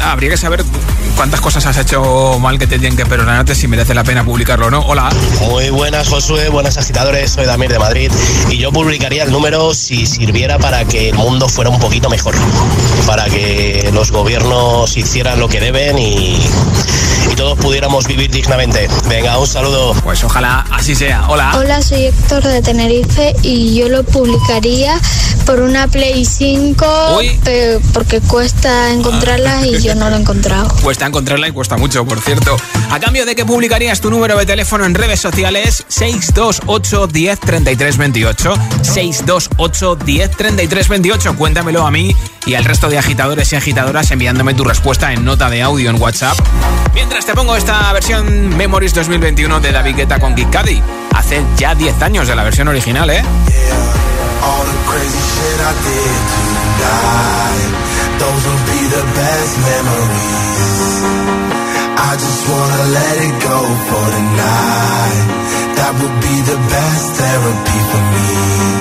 Habría 0.00 0.30
que 0.30 0.36
saber 0.36 0.64
cuántas 1.16 1.40
cosas 1.40 1.66
has 1.66 1.76
hecho 1.78 2.38
mal 2.38 2.58
que 2.58 2.66
te 2.66 2.78
tienen 2.78 2.96
que 2.96 3.06
perdonarte 3.06 3.54
si 3.54 3.68
merece 3.68 3.94
la 3.94 4.04
pena 4.04 4.24
publicarlo 4.24 4.66
o 4.66 4.70
no. 4.70 4.80
Hola. 4.80 5.10
Muy 5.40 5.70
buenas, 5.70 6.08
Josué, 6.08 6.48
buenas 6.48 6.76
agitadores, 6.76 7.32
soy 7.32 7.46
Damir 7.46 7.70
de 7.70 7.78
Madrid 7.78 8.10
y 8.50 8.58
yo 8.58 8.72
el 9.02 9.32
número 9.32 9.74
si 9.74 10.06
sirviera 10.06 10.58
para 10.58 10.84
que 10.84 11.08
el 11.08 11.16
mundo 11.16 11.48
fuera 11.48 11.70
un 11.70 11.80
poquito 11.80 12.08
mejor, 12.08 12.36
para 13.04 13.24
que 13.24 13.90
los 13.92 14.12
gobiernos 14.12 14.96
hicieran 14.96 15.40
lo 15.40 15.48
que 15.48 15.58
deben 15.58 15.98
y, 15.98 16.38
y 17.32 17.34
todos 17.34 17.58
pudiéramos 17.58 18.06
vivir 18.06 18.30
dignamente. 18.30 18.88
Venga, 19.08 19.38
un 19.38 19.46
saludo. 19.46 19.94
Pues 20.02 20.22
ojalá 20.22 20.66
así 20.70 20.94
sea. 20.94 21.28
Hola. 21.28 21.52
Hola, 21.56 21.80
soy 21.80 22.04
Héctor 22.04 22.42
de 22.42 22.60
Tenerife 22.60 23.34
y 23.42 23.74
yo 23.74 23.88
lo 23.88 24.04
publicaría 24.04 25.00
por 25.46 25.60
una 25.60 25.88
Play 25.88 26.24
5 26.24 27.20
eh, 27.46 27.80
porque 27.92 28.20
cuesta 28.20 28.92
encontrarla 28.92 29.66
y 29.66 29.80
yo 29.80 29.94
no 29.94 30.10
lo 30.10 30.16
he 30.16 30.20
encontrado. 30.20 30.68
Cuesta 30.82 31.06
encontrarla 31.06 31.48
y 31.48 31.52
cuesta 31.52 31.76
mucho, 31.76 32.04
por 32.04 32.20
cierto. 32.20 32.56
A 32.90 33.00
cambio 33.00 33.24
de 33.24 33.34
que 33.34 33.44
publicarías 33.44 34.00
tu 34.00 34.10
número 34.10 34.36
de 34.36 34.46
teléfono 34.46 34.84
en 34.84 34.94
redes 34.94 35.20
sociales, 35.20 35.84
628 35.88 37.06
10 37.06 37.40
33 37.40 37.96
28. 37.96 38.54
628 38.82 39.96
10 39.96 40.30
33 40.30 40.88
28. 40.88 41.36
Cuéntamelo 41.36 41.86
a 41.86 41.90
mí 41.90 42.14
y 42.46 42.54
al 42.54 42.64
resto 42.64 42.88
de 42.88 42.98
agitadores 42.98 43.52
y 43.52 43.56
agitadoras 43.56 44.10
enviándome 44.10 44.54
tu 44.54 44.64
respuesta 44.64 45.12
en 45.12 45.24
nota 45.24 45.48
de 45.50 45.62
audio 45.62 45.90
en 45.90 46.00
WhatsApp. 46.00 46.38
Mientras 46.94 47.21
te 47.24 47.34
pongo 47.34 47.54
esta 47.54 47.92
versión 47.92 48.56
Memories 48.56 48.94
2021 48.94 49.60
de 49.60 49.70
David 49.70 49.96
Guetta 49.96 50.18
con 50.18 50.34
Kid 50.34 50.46
Cudi. 50.46 50.82
Hace 51.14 51.44
ya 51.56 51.74
10 51.74 52.02
años 52.02 52.26
de 52.26 52.34
la 52.34 52.42
versión 52.42 52.68
original, 52.68 53.08
¿eh? 53.10 53.22
I 61.96 62.16
just 62.16 62.48
wanna 62.48 62.82
let 62.96 63.16
it 63.28 63.36
go 63.42 63.58
for 63.88 64.06
tonight. 64.10 65.26
That 65.76 65.92
would 66.00 66.16
be 66.20 66.36
the 66.50 66.58
best 66.74 67.06
therapy 67.20 67.78
for 67.90 68.02
me. 68.12 68.71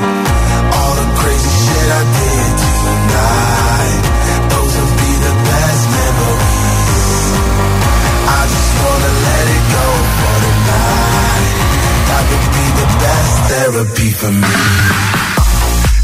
Therapy 13.62 14.09
for 14.09 14.32
me. 14.32 14.53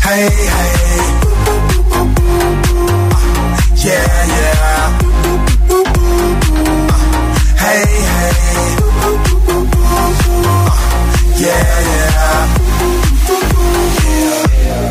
Hey, 0.07 0.29
hey. 0.55 0.75
Yeah, 3.85 4.25
yeah. 4.35 4.83
Hey, 7.63 7.85
hey. 8.13 8.35
Yeah, 11.43 11.73
yeah. 11.91 12.39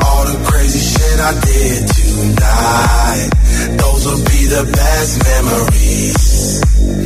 All 0.07 0.25
the 0.31 0.37
crazy 0.49 0.83
shit 0.91 1.19
I 1.21 1.33
did 1.47 1.81
tonight. 1.97 3.31
Those 3.81 4.03
will 4.07 4.25
be 4.25 4.41
the 4.57 4.63
best 4.73 5.13
memories. 5.31 7.06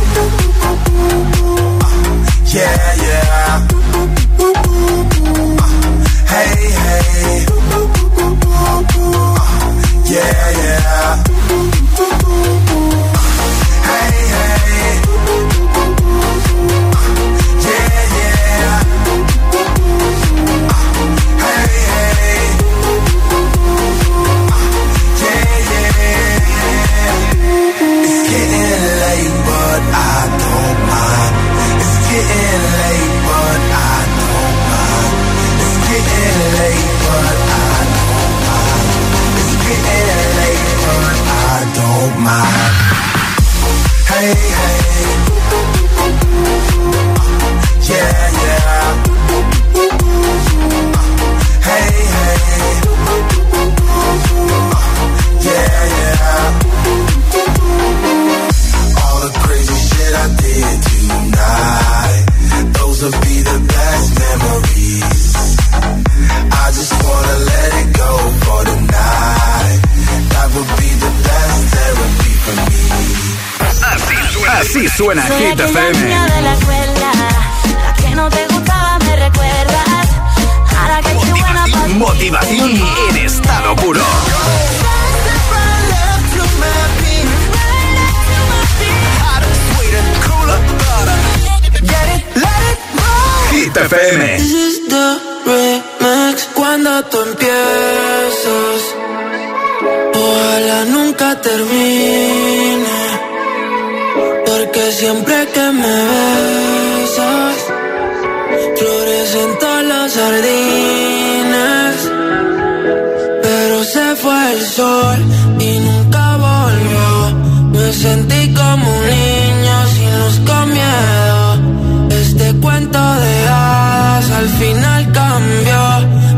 El 114.51 114.61
sol 114.61 115.17
y 115.59 115.79
nunca 115.79 116.37
volvió. 116.37 117.93
sentí 117.93 118.53
como 118.53 118.85
un 118.97 119.05
niño 119.05 119.75
sin 119.93 120.19
luz 120.19 120.39
con 120.47 120.73
miedo. 120.73 122.09
Este 122.21 122.53
cuento 122.59 122.99
de 122.99 123.47
hadas 123.47 124.31
al 124.31 124.49
final 124.61 125.11
cambió. 125.11 125.83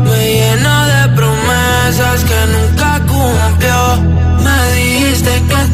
Me 0.04 0.18
llena 0.34 0.76
de 0.92 1.08
promesas 1.16 2.18
que 2.28 2.40
nunca 2.54 2.90
cumplió. 3.12 3.80
Me 4.44 4.58
dijiste 4.78 5.32
que 5.48 5.73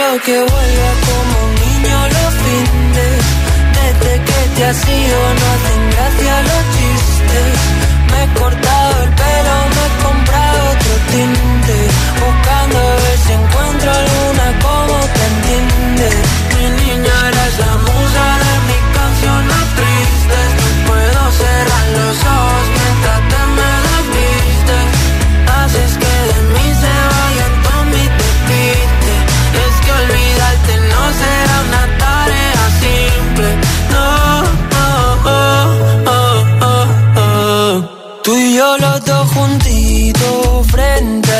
quiero 0.00 0.22
que 0.22 0.38
vuelva 0.52 0.90
como 1.06 1.34
un 1.46 1.54
niño 1.54 1.98
los 2.08 2.32
fines. 2.44 3.20
Desde 3.78 4.12
que 4.24 4.38
te 4.56 4.64
has 4.64 4.88
ido 4.88 5.18
no 5.38 5.44
hacen 5.54 5.80
gracia 5.94 6.34
los 6.48 6.64
chistes. 6.74 7.52
Me 8.10 8.18
he 8.24 8.28
cortado 8.40 9.02
el 9.04 9.10
pelo, 9.20 9.56
me 9.74 9.82
he 9.86 9.92
comprado 10.04 10.58
otro 10.72 10.94
tinte. 11.12 11.78
Buscando 12.20 12.59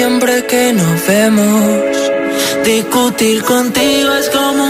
siempre 0.00 0.46
que 0.46 0.72
nos 0.72 1.06
vemos. 1.06 1.82
Discutir 2.64 3.42
contigo 3.42 4.14
es 4.14 4.30
como 4.30 4.69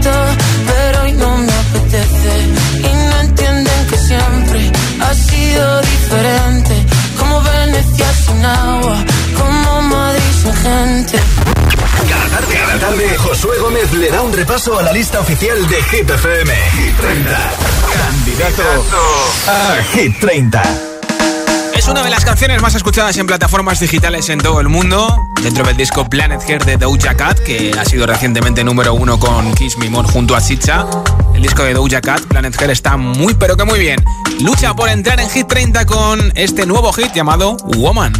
contento, 0.00 0.10
pero 0.66 1.02
hoy 1.02 1.12
no 1.12 1.36
me 1.36 1.52
apetece. 1.52 2.32
Y 2.78 2.82
no 2.82 3.20
entienden 3.20 3.86
que 3.88 3.96
siempre 3.96 4.72
ha 5.00 5.14
sido 5.14 5.80
diferente. 5.80 6.86
Como 7.18 7.42
Venecia 7.42 8.12
sin 8.14 8.44
agua, 8.44 9.04
como 9.36 9.82
Madrid 9.82 10.22
sin 10.42 10.54
gente. 10.54 11.18
Cada 12.08 12.28
tarde, 12.28 12.54
cada 12.54 12.78
tarde, 12.78 13.18
Josué 13.18 13.58
Gómez 13.58 13.92
le 13.92 14.10
da 14.10 14.22
un 14.22 14.32
repaso 14.32 14.78
a 14.78 14.82
la 14.82 14.92
lista 14.92 15.20
oficial 15.20 15.68
de 15.68 15.82
Hit 15.82 16.10
FM. 16.10 16.54
Hit 16.54 16.96
30. 16.96 17.50
Candidato 17.92 18.62
a 19.48 19.82
Hit 19.92 20.20
30. 20.20 20.89
Una 21.90 22.04
de 22.04 22.10
las 22.10 22.24
canciones 22.24 22.62
más 22.62 22.76
escuchadas 22.76 23.16
en 23.16 23.26
plataformas 23.26 23.80
digitales 23.80 24.28
en 24.28 24.38
todo 24.38 24.60
el 24.60 24.68
mundo, 24.68 25.28
dentro 25.42 25.64
del 25.64 25.76
disco 25.76 26.08
Planet 26.08 26.40
Hair 26.48 26.64
de 26.64 26.76
Doja 26.76 27.16
Cat, 27.16 27.40
que 27.40 27.72
ha 27.76 27.84
sido 27.84 28.06
recientemente 28.06 28.62
número 28.62 28.94
uno 28.94 29.18
con 29.18 29.52
Kiss 29.54 29.76
Me 29.76 29.90
junto 29.90 30.36
a 30.36 30.40
Chicha. 30.40 30.86
El 31.34 31.42
disco 31.42 31.64
de 31.64 31.74
Doja 31.74 32.00
Cat, 32.00 32.20
Planet 32.26 32.54
Hair, 32.60 32.70
está 32.70 32.96
muy 32.96 33.34
pero 33.34 33.56
que 33.56 33.64
muy 33.64 33.80
bien. 33.80 34.04
Lucha 34.38 34.72
por 34.72 34.88
entrar 34.88 35.18
en 35.18 35.28
Hit 35.30 35.48
30 35.48 35.84
con 35.86 36.30
este 36.36 36.64
nuevo 36.64 36.92
hit 36.92 37.12
llamado 37.12 37.56
Woman. 37.76 38.12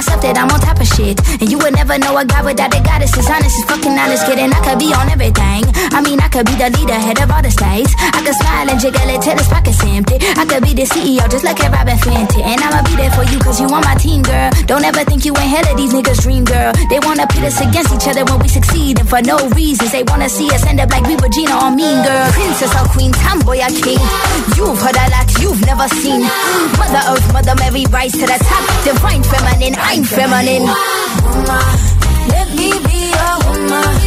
myself 0.00 0.24
that 0.24 0.40
I'm 0.40 0.48
on 0.48 0.60
top 0.64 0.80
of 0.80 0.88
shit. 0.88 1.20
And 1.44 1.52
you 1.52 1.60
would 1.60 1.76
never 1.76 2.00
know 2.00 2.16
a 2.16 2.24
guy 2.24 2.40
without 2.40 2.72
a 2.72 2.80
goddess. 2.80 3.12
As 3.20 3.28
honest 3.28 3.52
as 3.60 3.64
fucking 3.68 3.92
honest, 3.92 4.24
kidding. 4.24 4.48
I 4.48 4.60
could 4.64 4.80
be 4.80 4.88
on 4.96 5.12
everything. 5.12 5.68
I 5.92 6.00
mean, 6.00 6.16
I 6.24 6.28
could 6.32 6.48
be 6.48 6.56
the 6.56 6.72
leader, 6.72 6.96
head 6.96 7.20
of 7.20 7.28
all 7.28 7.44
the 7.44 7.52
states. 7.52 7.92
I 8.00 8.24
could 8.24 8.32
smile 8.40 8.64
and 8.72 8.80
jiggle 8.80 9.04
it 9.12 9.20
till 9.20 9.36
his 9.36 9.48
pockets 9.52 9.76
empty. 9.84 10.16
I 10.40 10.48
could 10.48 10.64
be 10.64 10.72
the 10.72 10.88
CEO, 10.88 11.20
just 11.28 11.44
like 11.44 11.60
a 11.60 11.68
Robin 11.68 12.00
Fenty. 12.00 12.40
And 12.40 12.56
I'ma 12.64 12.80
be 12.88 12.96
there 12.96 13.12
for 13.12 13.28
you, 13.28 13.36
cause 13.44 13.60
you 13.60 13.68
on 13.68 13.84
my 13.84 13.92
team, 14.00 14.24
girl. 14.24 14.48
Don't 14.64 14.84
ever 14.88 15.04
think 15.04 15.28
you 15.28 15.36
ain't 15.36 15.52
hell 15.52 15.68
of 15.68 15.76
these 15.76 15.92
niggas' 15.92 16.24
dream, 16.24 16.48
girl. 16.48 16.72
They 16.88 17.00
wanna 17.04 17.28
pit 17.28 17.44
us 17.44 17.60
against 17.60 17.92
each 17.92 18.08
other 18.08 18.24
when 18.24 18.40
we 18.40 18.48
succeed. 18.48 19.04
And 19.04 19.08
for 19.08 19.20
no 19.20 19.36
reasons, 19.52 19.92
they 19.92 20.04
wanna 20.08 20.32
see 20.32 20.48
us 20.56 20.64
end 20.64 20.80
up 20.80 20.88
like 20.88 21.04
we 21.04 21.20
Regina 21.20 21.60
or 21.60 21.76
Mean 21.76 22.00
Girl. 22.00 22.26
Princess 22.32 22.72
or 22.72 22.88
Queen, 22.88 23.12
Tomboy 23.12 23.60
or 23.60 23.72
King. 23.84 24.00
You've 24.56 24.80
heard 24.80 24.96
a 24.96 25.06
lot 25.12 25.28
you've 25.40 25.64
never 25.66 25.88
seen. 25.88 26.20
Mother 26.78 27.02
Earth, 27.10 27.32
Mother 27.32 27.54
Mary, 27.56 27.84
rise 27.90 28.12
to 28.12 28.26
the 28.26 28.38
top. 28.48 28.84
Divine 28.84 29.22
feminine, 29.22 29.74
I'm 29.78 30.04
feminine. 30.04 30.66
Woman, 31.24 31.66
let 32.28 32.48
me 32.56 32.70
be 32.84 33.12
a 33.12 33.30
woman. 33.46 33.99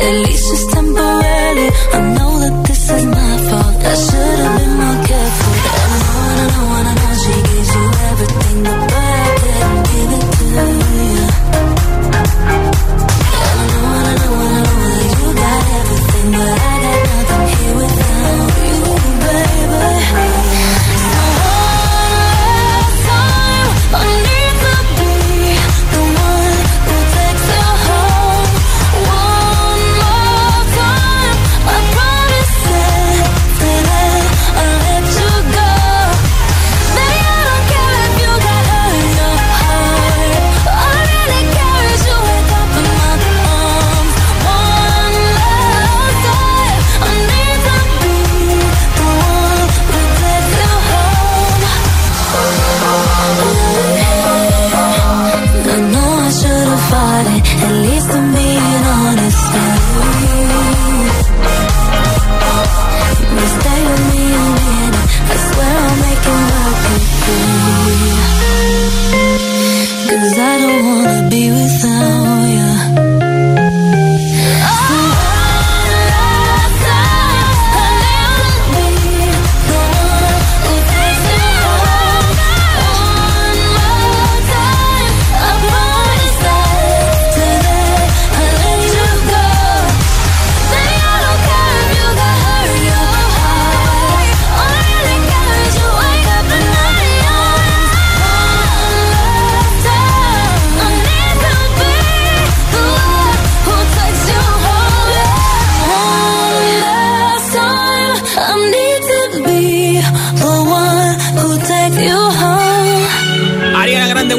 At 0.00 0.14
least 0.24 0.48
just 0.50 0.69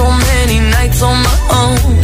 so 0.00 0.08
many 0.32 0.58
nights 0.76 1.00
on 1.02 1.16
my 1.28 1.38
own. 1.60 1.94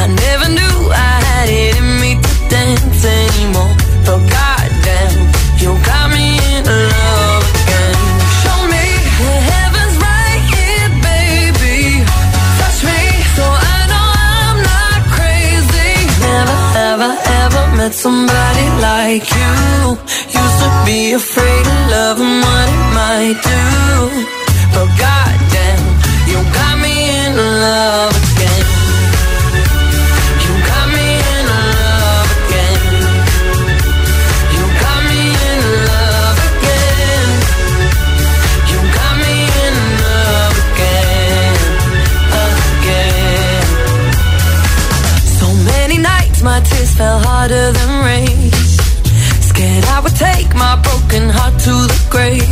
I 0.00 0.02
never 0.24 0.48
knew 0.56 0.76
I 1.08 1.14
had 1.28 1.48
it 1.62 1.74
in 1.82 1.88
me 2.02 2.10
to 2.24 2.32
dance 2.54 3.02
anymore. 3.22 3.74
But 4.06 4.20
goddamn, 4.34 5.14
you 5.62 5.70
got 5.90 6.06
me 6.16 6.26
in 6.54 6.62
love 6.94 7.42
again. 7.54 7.96
Show 8.42 8.58
me 8.74 8.84
the 9.20 9.34
heaven's 9.50 9.96
right 10.08 10.42
here, 10.54 10.90
baby. 11.10 11.78
Touch 12.58 12.80
me 12.90 13.00
so 13.36 13.44
I 13.74 13.78
know 13.90 14.08
I'm 14.38 14.58
not 14.72 15.00
crazy. 15.16 15.92
Never, 16.28 16.58
ever, 16.90 17.12
ever 17.42 17.64
met 17.78 17.94
somebody 18.06 18.66
like 18.88 19.26
you. 19.38 19.54
Used 20.40 20.58
to 20.64 20.70
be 20.88 21.00
afraid 21.20 21.64
of 21.74 21.80
love 21.94 22.18
and 22.26 22.36
what 22.46 22.66
it 22.76 22.84
might 22.98 23.38
do. 23.50 23.64
But 24.74 24.88
goddamn 25.02 25.55
fell 46.96 47.18
harder 47.18 47.72
than 47.72 47.90
rain. 48.04 48.50
Scared 49.50 49.84
I 49.84 50.00
would 50.00 50.16
take 50.16 50.54
my 50.54 50.76
broken 50.86 51.28
heart 51.28 51.54
to 51.66 51.74
the 51.92 52.00
grave. 52.08 52.48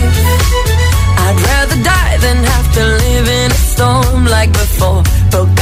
I'd 1.24 1.38
rather 1.48 1.78
die 1.82 2.16
than 2.24 2.38
like 4.44 4.52
before. 4.52 5.02
But 5.30 5.53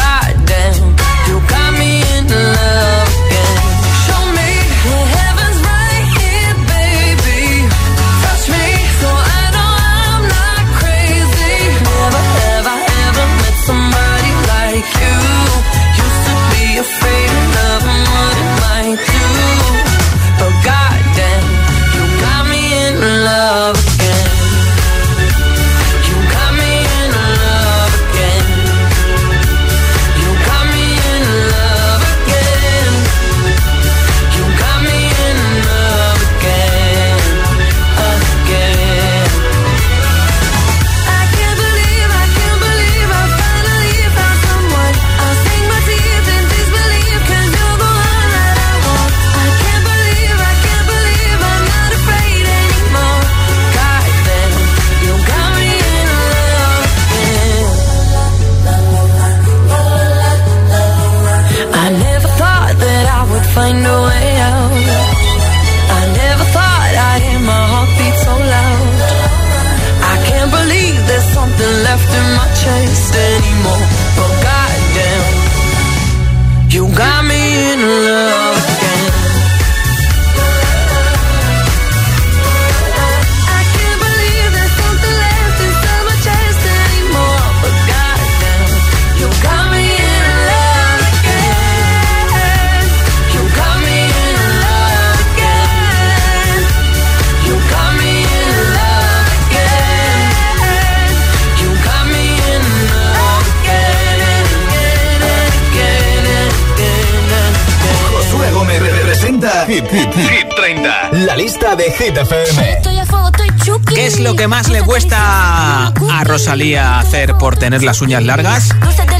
a 116.52 116.54
Rosalía 116.54 116.98
hacer 116.98 117.34
por 117.38 117.56
tener 117.56 117.82
las 117.82 118.02
uñas 118.02 118.22
largas? 118.22 118.68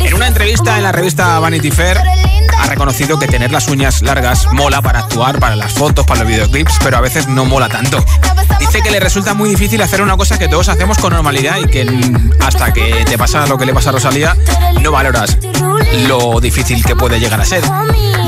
En 0.01 0.13
una 0.13 0.27
entrevista 0.27 0.77
en 0.77 0.83
la 0.83 0.93
revista 0.93 1.39
Vanity 1.39 1.71
Fair 1.71 1.99
ha 2.59 2.67
reconocido 2.67 3.19
que 3.19 3.27
tener 3.27 3.51
las 3.51 3.69
uñas 3.69 4.03
largas 4.03 4.47
mola 4.53 4.83
para 4.83 4.99
actuar, 4.99 5.39
para 5.39 5.57
las 5.57 5.73
fotos, 5.73 6.05
para 6.05 6.21
los 6.21 6.29
videoclips, 6.29 6.75
pero 6.85 6.99
a 6.99 7.01
veces 7.01 7.29
no 7.29 7.47
mola 7.47 7.71
tanto. 7.71 8.05
Dice 8.63 8.81
que 8.81 8.93
le 8.93 9.01
resulta 9.01 9.35
muy 9.35 9.51
difícil 9.51 9.83
hacer 9.83 10.01
una 10.01 10.17
cosa 10.17 10.39
que 10.39 10.47
todos 10.47 10.69
hacemos 10.69 10.97
con 10.97 11.13
normalidad 11.13 11.57
y 11.59 11.67
que 11.67 11.85
hasta 12.39 12.73
que 12.73 13.05
te 13.05 13.19
pasa 13.19 13.45
lo 13.49 13.59
que 13.59 13.67
le 13.67 13.75
pasa 13.75 13.89
a 13.89 13.93
Rosalía, 13.93 14.37
no 14.81 14.93
valoras 14.93 15.37
lo 16.07 16.41
difícil 16.41 16.85
que 16.85 16.95
puede 16.95 17.19
llegar 17.19 17.41
a 17.41 17.45
ser. 17.45 17.65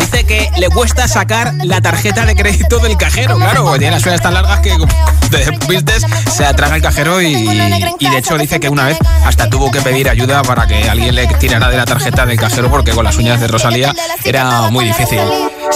Dice 0.01 0.24
que 0.24 0.51
le 0.59 0.68
cuesta 0.70 1.07
sacar 1.07 1.55
la 1.62 1.80
tarjeta 1.80 2.26
de 2.26 2.35
crédito 2.35 2.80
del 2.80 2.97
cajero, 2.97 3.37
claro, 3.37 3.78
tiene 3.78 3.93
las 3.93 4.05
uñas 4.05 4.22
tan 4.22 4.35
largas 4.35 4.59
que 4.59 4.70
como 4.70 4.93
te 5.30 5.57
vistes, 5.68 6.05
se 6.30 6.45
atraga 6.45 6.74
el 6.74 6.82
cajero 6.82 7.22
y 7.22 7.47
de 7.47 8.18
hecho 8.18 8.37
dice 8.37 8.59
que 8.59 8.68
una 8.68 8.87
vez 8.87 8.99
hasta 9.24 9.49
tuvo 9.49 9.70
que 9.70 9.80
pedir 9.82 10.09
ayuda 10.09 10.43
para 10.43 10.66
que 10.66 10.91
alguien 10.91 11.14
le 11.14 11.28
tirara 11.28 11.70
de 11.70 11.76
la 11.76 11.85
tarjeta 11.85 12.26
del 12.26 12.39
cajero 12.41 12.68
porque 12.70 12.91
con 12.91 13.05
las 13.05 13.16
uñas 13.16 13.41
de 13.41 13.47
Rosalía 13.47 13.95
era 14.24 14.68
muy 14.68 14.85
difícil. 14.85 15.20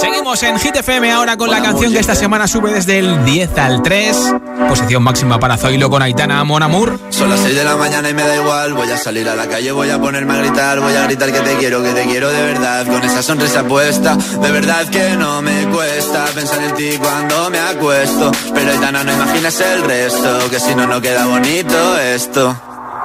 Seguimos 0.01 0.43
en 0.45 0.59
Hit 0.61 0.77
FM 0.77 1.11
ahora 1.11 1.37
con 1.37 1.51
la 1.51 1.61
canción 1.61 1.93
que 1.93 1.99
esta 1.99 2.15
semana 2.15 2.47
sube 2.47 2.73
desde 2.73 2.99
el 2.99 3.25
10 3.25 3.59
al 3.59 3.83
3. 3.83 4.35
Posición 4.69 5.03
máxima 5.03 5.41
para 5.41 5.57
Zoilo 5.57 5.91
con 5.91 6.03
Aitana 6.03 6.45
Mon 6.45 6.63
Amour. 6.63 7.01
Son 7.11 7.29
las 7.29 7.41
6 7.41 7.57
de 7.57 7.65
la 7.65 7.77
mañana 7.77 8.09
y 8.09 8.15
me 8.15 8.23
da 8.23 8.37
igual. 8.37 8.75
Voy 8.75 8.91
a 8.91 8.97
salir 8.97 9.29
a 9.29 9.35
la 9.35 9.49
calle, 9.49 9.73
voy 9.73 9.91
a 9.91 9.99
ponerme 9.99 10.35
a 10.35 10.37
gritar. 10.37 10.79
Voy 10.79 10.95
a 10.95 11.03
gritar 11.05 11.33
que 11.33 11.41
te 11.41 11.57
quiero, 11.57 11.83
que 11.83 11.91
te 11.91 12.05
quiero 12.05 12.31
de 12.31 12.43
verdad. 12.43 12.87
Con 12.87 13.03
esa 13.03 13.23
sonrisa 13.23 13.65
puesta, 13.65 14.15
de 14.15 14.51
verdad 14.53 14.87
que 14.89 15.17
no 15.17 15.43
me 15.43 15.67
cuesta 15.67 16.27
pensar 16.35 16.63
en 16.63 16.75
ti 16.77 16.91
cuando 16.99 17.51
me 17.51 17.59
acuesto. 17.59 18.31
Pero 18.55 18.71
Aitana, 18.71 19.03
no 19.03 19.13
imaginas 19.13 19.61
el 19.61 19.83
resto, 19.83 20.51
que 20.51 20.61
si 20.61 20.75
no, 20.77 20.87
no 20.87 21.01
queda 21.01 21.27
bonito 21.27 21.99
esto. 21.99 22.57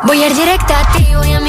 Voy 0.04 0.22
a 0.22 0.28
ir 0.28 0.36
directa 0.36 0.80
a 0.80 0.92
ti, 0.92 1.08
voy 1.16 1.34
a 1.34 1.38
a 1.38 1.40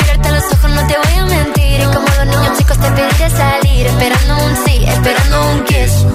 los 0.45 0.53
ojos, 0.59 0.70
no 0.70 0.86
te 0.86 0.97
voy 0.97 1.18
a 1.18 1.24
mentir. 1.24 1.80
Y 1.80 1.84
como 1.84 2.07
los 2.07 2.26
niños 2.26 2.59
chicos 2.59 2.78
te 2.78 2.90
pediré 2.90 3.30
salir, 3.30 3.86
esperando 3.86 4.36
un 4.45 4.57
sí, 4.64 4.84
esperando 4.84 5.51
un 5.51 5.64
kiss. 5.64 6.07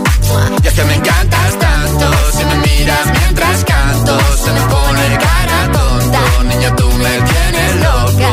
Y 0.63 0.67
es 0.67 0.73
que 0.73 0.83
me 0.83 0.95
encantas 0.95 1.59
tanto, 1.59 2.11
si 2.31 2.45
me 2.45 2.55
miras 2.55 3.05
mientras 3.19 3.63
canto, 3.65 4.19
se 4.43 4.51
me 4.51 4.61
pone 4.61 5.17
cara 5.17 5.71
tonto. 5.71 6.43
Niña, 6.43 6.75
tú 6.75 6.91
me 6.93 7.21
tienes 7.21 7.75
loca. 7.75 8.31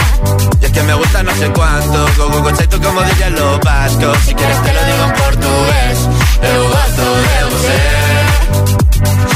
Y 0.61 0.65
es 0.65 0.73
que 0.73 0.83
me 0.83 0.95
gusta 0.95 1.23
no 1.23 1.35
sé 1.35 1.51
cuánto, 1.53 2.07
go 2.17 2.43
go 2.43 2.53
tú 2.53 2.81
como 2.83 3.03
dirían 3.03 3.35
los 3.35 3.61
vascos. 3.61 4.19
Si 4.25 4.35
quieres 4.35 4.63
te 4.63 4.73
lo 4.73 4.85
digo 4.85 5.05
en 5.05 5.13
portugués, 5.13 5.99
eu 6.43 6.69
gosto 6.69 7.05
de 7.27 7.45
você. 7.51 9.36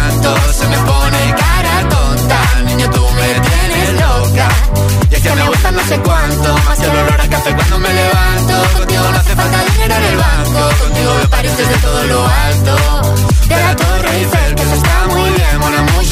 Se 0.21 0.67
me 0.67 0.77
pone 0.77 1.35
cara 1.35 1.89
tonta. 1.89 2.39
Niño, 2.65 2.89
tú 2.91 3.03
me 3.15 3.27
tienes 3.47 3.93
loca. 3.93 4.47
Y 5.09 5.15
es 5.15 5.21
que 5.21 5.31
me 5.31 5.47
gusta 5.47 5.71
no 5.71 5.83
sé 5.87 5.99
cuánto. 5.99 6.57
Más 6.65 6.77
que 6.79 6.85
el 6.85 6.91
olor 6.91 7.21
a 7.21 7.27
café 7.27 7.55
cuando 7.55 7.79
me 7.79 7.91
levanto. 7.91 8.77
Contigo 8.77 9.03
no 9.11 9.17
hace 9.17 9.35
falta 9.35 9.63
dinero 9.73 9.95
en 9.95 10.03
el 10.03 10.17
banco. 10.17 10.83
Contigo 10.83 11.15
veo 11.15 11.29
París 11.29 11.57
desde 11.57 11.77
todo 11.77 12.03
lo 12.03 12.27
alto. 12.27 12.75
De 13.47 13.55
la 13.55 13.75
Torre 13.75 14.17
Eiffel, 14.17 14.55
que 14.55 14.61
eso 14.61 14.75
está 14.75 15.07
muy 15.07 15.29
bien. 15.31 15.59
Mon 15.59 15.73
amour, 15.73 16.03